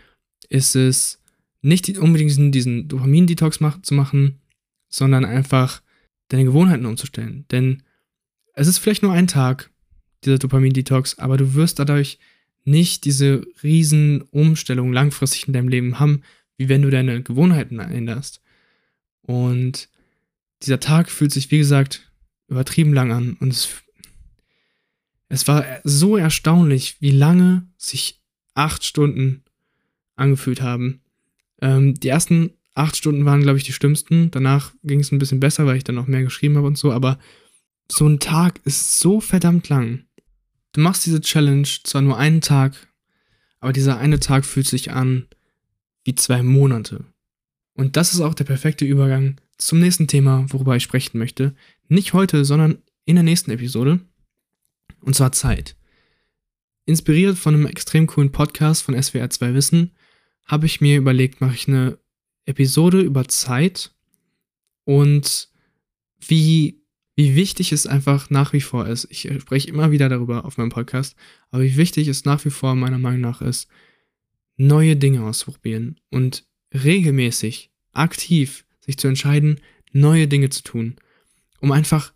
ist 0.48 0.74
es, 0.74 1.21
nicht 1.62 1.96
unbedingt 1.96 2.55
diesen, 2.55 2.88
Dopamin-Detox 2.88 3.61
mach, 3.61 3.81
zu 3.83 3.94
machen, 3.94 4.40
sondern 4.88 5.25
einfach 5.25 5.81
deine 6.29 6.44
Gewohnheiten 6.44 6.87
umzustellen. 6.87 7.46
Denn 7.51 7.83
es 8.55 8.66
ist 8.66 8.79
vielleicht 8.79 9.03
nur 9.03 9.12
ein 9.12 9.29
Tag, 9.29 9.70
dieser 10.25 10.38
Dopamin-Detox, 10.38 11.18
aber 11.18 11.37
du 11.37 11.55
wirst 11.55 11.79
dadurch 11.79 12.18
nicht 12.64 13.05
diese 13.05 13.44
riesen 13.62 14.22
Umstellung 14.22 14.92
langfristig 14.92 15.46
in 15.46 15.53
deinem 15.53 15.68
Leben 15.68 15.98
haben, 15.98 16.22
wie 16.57 16.68
wenn 16.68 16.83
du 16.83 16.90
deine 16.90 17.22
Gewohnheiten 17.22 17.79
änderst. 17.79 18.40
Und 19.22 19.88
dieser 20.62 20.81
Tag 20.81 21.11
fühlt 21.11 21.33
sich, 21.33 21.51
wie 21.51 21.59
gesagt, 21.59 22.12
übertrieben 22.48 22.92
lang 22.92 23.12
an. 23.12 23.37
Und 23.40 23.53
es, 23.53 23.83
es 25.29 25.48
war 25.48 25.64
so 25.85 26.16
erstaunlich, 26.16 27.01
wie 27.01 27.11
lange 27.11 27.66
sich 27.77 28.20
acht 28.55 28.85
Stunden 28.85 29.42
angefühlt 30.14 30.61
haben. 30.61 31.01
Ähm, 31.62 31.94
die 31.94 32.09
ersten 32.09 32.51
acht 32.75 32.96
Stunden 32.96 33.25
waren, 33.25 33.42
glaube 33.42 33.57
ich, 33.57 33.64
die 33.64 33.72
schlimmsten. 33.72 34.31
Danach 34.31 34.72
ging 34.83 35.01
es 35.01 35.12
ein 35.12 35.18
bisschen 35.18 35.40
besser, 35.40 35.64
weil 35.64 35.77
ich 35.77 35.85
dann 35.85 35.94
noch 35.94 36.09
mehr 36.09 36.22
geschrieben 36.22 36.57
habe 36.57 36.66
und 36.66 36.77
so. 36.77 36.92
Aber 36.92 37.18
so 37.90 38.07
ein 38.07 38.18
Tag 38.18 38.61
ist 38.64 38.98
so 38.98 39.20
verdammt 39.20 39.68
lang. 39.68 40.05
Du 40.72 40.81
machst 40.81 41.07
diese 41.07 41.20
Challenge 41.20 41.68
zwar 41.85 42.03
nur 42.03 42.18
einen 42.18 42.40
Tag, 42.40 42.75
aber 43.61 43.72
dieser 43.72 43.98
eine 43.98 44.20
Tag 44.20 44.44
fühlt 44.44 44.66
sich 44.66 44.90
an 44.90 45.27
wie 46.05 46.14
zwei 46.14 46.42
Monate. 46.42 47.05
Und 47.75 47.96
das 47.96 48.12
ist 48.12 48.20
auch 48.20 48.35
der 48.35 48.44
perfekte 48.44 48.85
Übergang 48.85 49.40
zum 49.57 49.79
nächsten 49.79 50.09
Thema, 50.09 50.46
worüber 50.48 50.75
ich 50.77 50.83
sprechen 50.83 51.18
möchte. 51.18 51.55
Nicht 51.88 52.12
heute, 52.12 52.44
sondern 52.44 52.79
in 53.05 53.16
der 53.16 53.22
nächsten 53.22 53.51
Episode. 53.51 54.01
Und 55.01 55.14
zwar 55.14 55.33
Zeit. 55.33 55.77
Inspiriert 56.87 57.38
von 57.38 57.55
einem 57.55 57.66
extrem 57.66 58.07
coolen 58.07 58.33
Podcast 58.33 58.83
von 58.83 59.01
SWR 59.01 59.31
2 59.31 59.55
Wissen 59.55 59.92
habe 60.44 60.66
ich 60.66 60.81
mir 60.81 60.96
überlegt, 60.96 61.40
mache 61.40 61.55
ich 61.55 61.68
eine 61.68 61.98
Episode 62.46 63.00
über 63.00 63.26
Zeit 63.28 63.94
und 64.85 65.48
wie, 66.20 66.83
wie 67.14 67.35
wichtig 67.35 67.72
es 67.72 67.87
einfach 67.87 68.31
nach 68.31 68.52
wie 68.52 68.61
vor 68.61 68.87
ist. 68.87 69.07
Ich 69.11 69.28
spreche 69.40 69.68
immer 69.68 69.90
wieder 69.90 70.09
darüber 70.09 70.44
auf 70.44 70.59
meinem 70.59 70.70
Podcast, 70.70 71.16
aber 71.50 71.62
wie 71.62 71.76
wichtig 71.76 72.09
es 72.09 72.24
nach 72.24 72.44
wie 72.44 72.50
vor 72.50 72.74
meiner 72.74 72.98
Meinung 72.98 73.20
nach 73.20 73.42
ist, 73.42 73.68
neue 74.57 74.96
Dinge 74.96 75.24
auszuprobieren 75.24 76.00
und 76.11 76.46
regelmäßig, 76.72 77.70
aktiv 77.92 78.64
sich 78.81 78.98
zu 78.98 79.09
entscheiden, 79.09 79.61
neue 79.92 80.28
Dinge 80.28 80.50
zu 80.50 80.62
tun, 80.62 80.96
um 81.61 81.72
einfach 81.72 82.12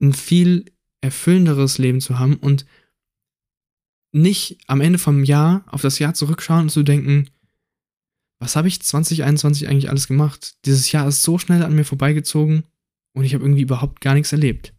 ein 0.00 0.12
viel 0.12 0.66
erfüllenderes 1.00 1.78
Leben 1.78 2.00
zu 2.00 2.18
haben 2.18 2.36
und 2.36 2.66
nicht 4.14 4.58
am 4.68 4.80
Ende 4.80 4.98
vom 4.98 5.24
Jahr 5.24 5.64
auf 5.66 5.82
das 5.82 5.98
Jahr 5.98 6.14
zurückschauen 6.14 6.62
und 6.62 6.70
zu 6.70 6.84
denken, 6.84 7.28
was 8.38 8.56
habe 8.56 8.68
ich 8.68 8.80
2021 8.80 9.68
eigentlich 9.68 9.90
alles 9.90 10.06
gemacht? 10.06 10.54
Dieses 10.64 10.92
Jahr 10.92 11.08
ist 11.08 11.22
so 11.22 11.38
schnell 11.38 11.62
an 11.62 11.74
mir 11.74 11.84
vorbeigezogen 11.84 12.64
und 13.12 13.24
ich 13.24 13.34
habe 13.34 13.44
irgendwie 13.44 13.62
überhaupt 13.62 14.00
gar 14.00 14.14
nichts 14.14 14.32
erlebt. 14.32 14.72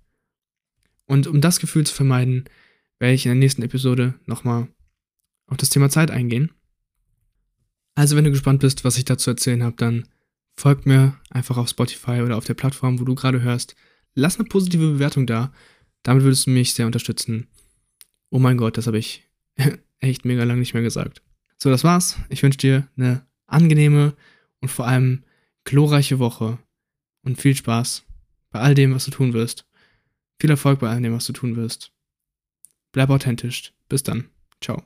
Und 1.06 1.28
um 1.28 1.42
das 1.42 1.60
Gefühl 1.60 1.86
zu 1.86 1.94
vermeiden, 1.94 2.46
werde 3.00 3.14
ich 3.14 3.26
in 3.26 3.32
der 3.32 3.40
nächsten 3.40 3.62
Episode 3.62 4.14
nochmal 4.26 4.68
auf 5.48 5.58
das 5.58 5.70
Thema 5.70 5.90
Zeit 5.90 6.12
eingehen. 6.12 6.52
Also, 7.94 8.16
wenn 8.16 8.26
du 8.26 8.32
gespannt 8.32 8.62
bist, 8.62 8.84
was 8.84 8.98
ich 8.98 9.06
dazu 9.06 9.30
erzählen 9.30 9.64
habe, 9.64 9.76
dann 9.76 10.08
folg 10.56 10.86
mir 10.86 11.20
einfach 11.30 11.58
auf 11.58 11.70
Spotify 11.70 12.22
oder 12.22 12.38
auf 12.38 12.46
der 12.46 12.54
Plattform, 12.54 13.00
wo 13.00 13.04
du 13.04 13.16
gerade 13.16 13.42
hörst. 13.42 13.76
Lass 14.16 14.40
eine 14.40 14.48
positive 14.48 14.94
Bewertung 14.94 15.28
da. 15.28 15.52
Damit 16.04 16.24
würdest 16.24 16.46
du 16.46 16.52
mich 16.52 16.74
sehr 16.74 16.86
unterstützen. 16.86 17.48
Oh 18.30 18.40
mein 18.40 18.58
Gott, 18.58 18.78
das 18.78 18.88
habe 18.88 18.98
ich 18.98 19.25
echt 20.00 20.26
mega 20.26 20.44
lang 20.44 20.60
nicht 20.60 20.74
mehr 20.74 20.84
gesagt. 20.84 21.22
So, 21.58 21.70
das 21.70 21.84
war's. 21.84 22.18
Ich 22.30 22.44
wünsche 22.44 22.58
dir 22.58 22.88
eine 22.98 23.26
angenehme 23.48 24.16
und 24.62 24.70
vor 24.70 24.88
allem 24.88 25.24
glorreiche 25.64 26.20
Woche 26.20 26.58
und 27.24 27.42
viel 27.42 27.56
Spaß 27.56 28.06
bei 28.52 28.60
all 28.60 28.76
dem, 28.76 28.94
was 28.94 29.06
du 29.06 29.12
tun 29.12 29.34
wirst. 29.34 29.66
Viel 30.40 30.50
Erfolg 30.50 30.80
bei 30.80 30.90
all 30.90 31.02
dem, 31.02 31.14
was 31.14 31.26
du 31.26 31.34
tun 31.34 31.56
wirst. 31.56 31.92
Bleib 32.92 33.10
authentisch. 33.10 33.74
Bis 33.90 34.04
dann. 34.04 34.30
Ciao. 34.62 34.84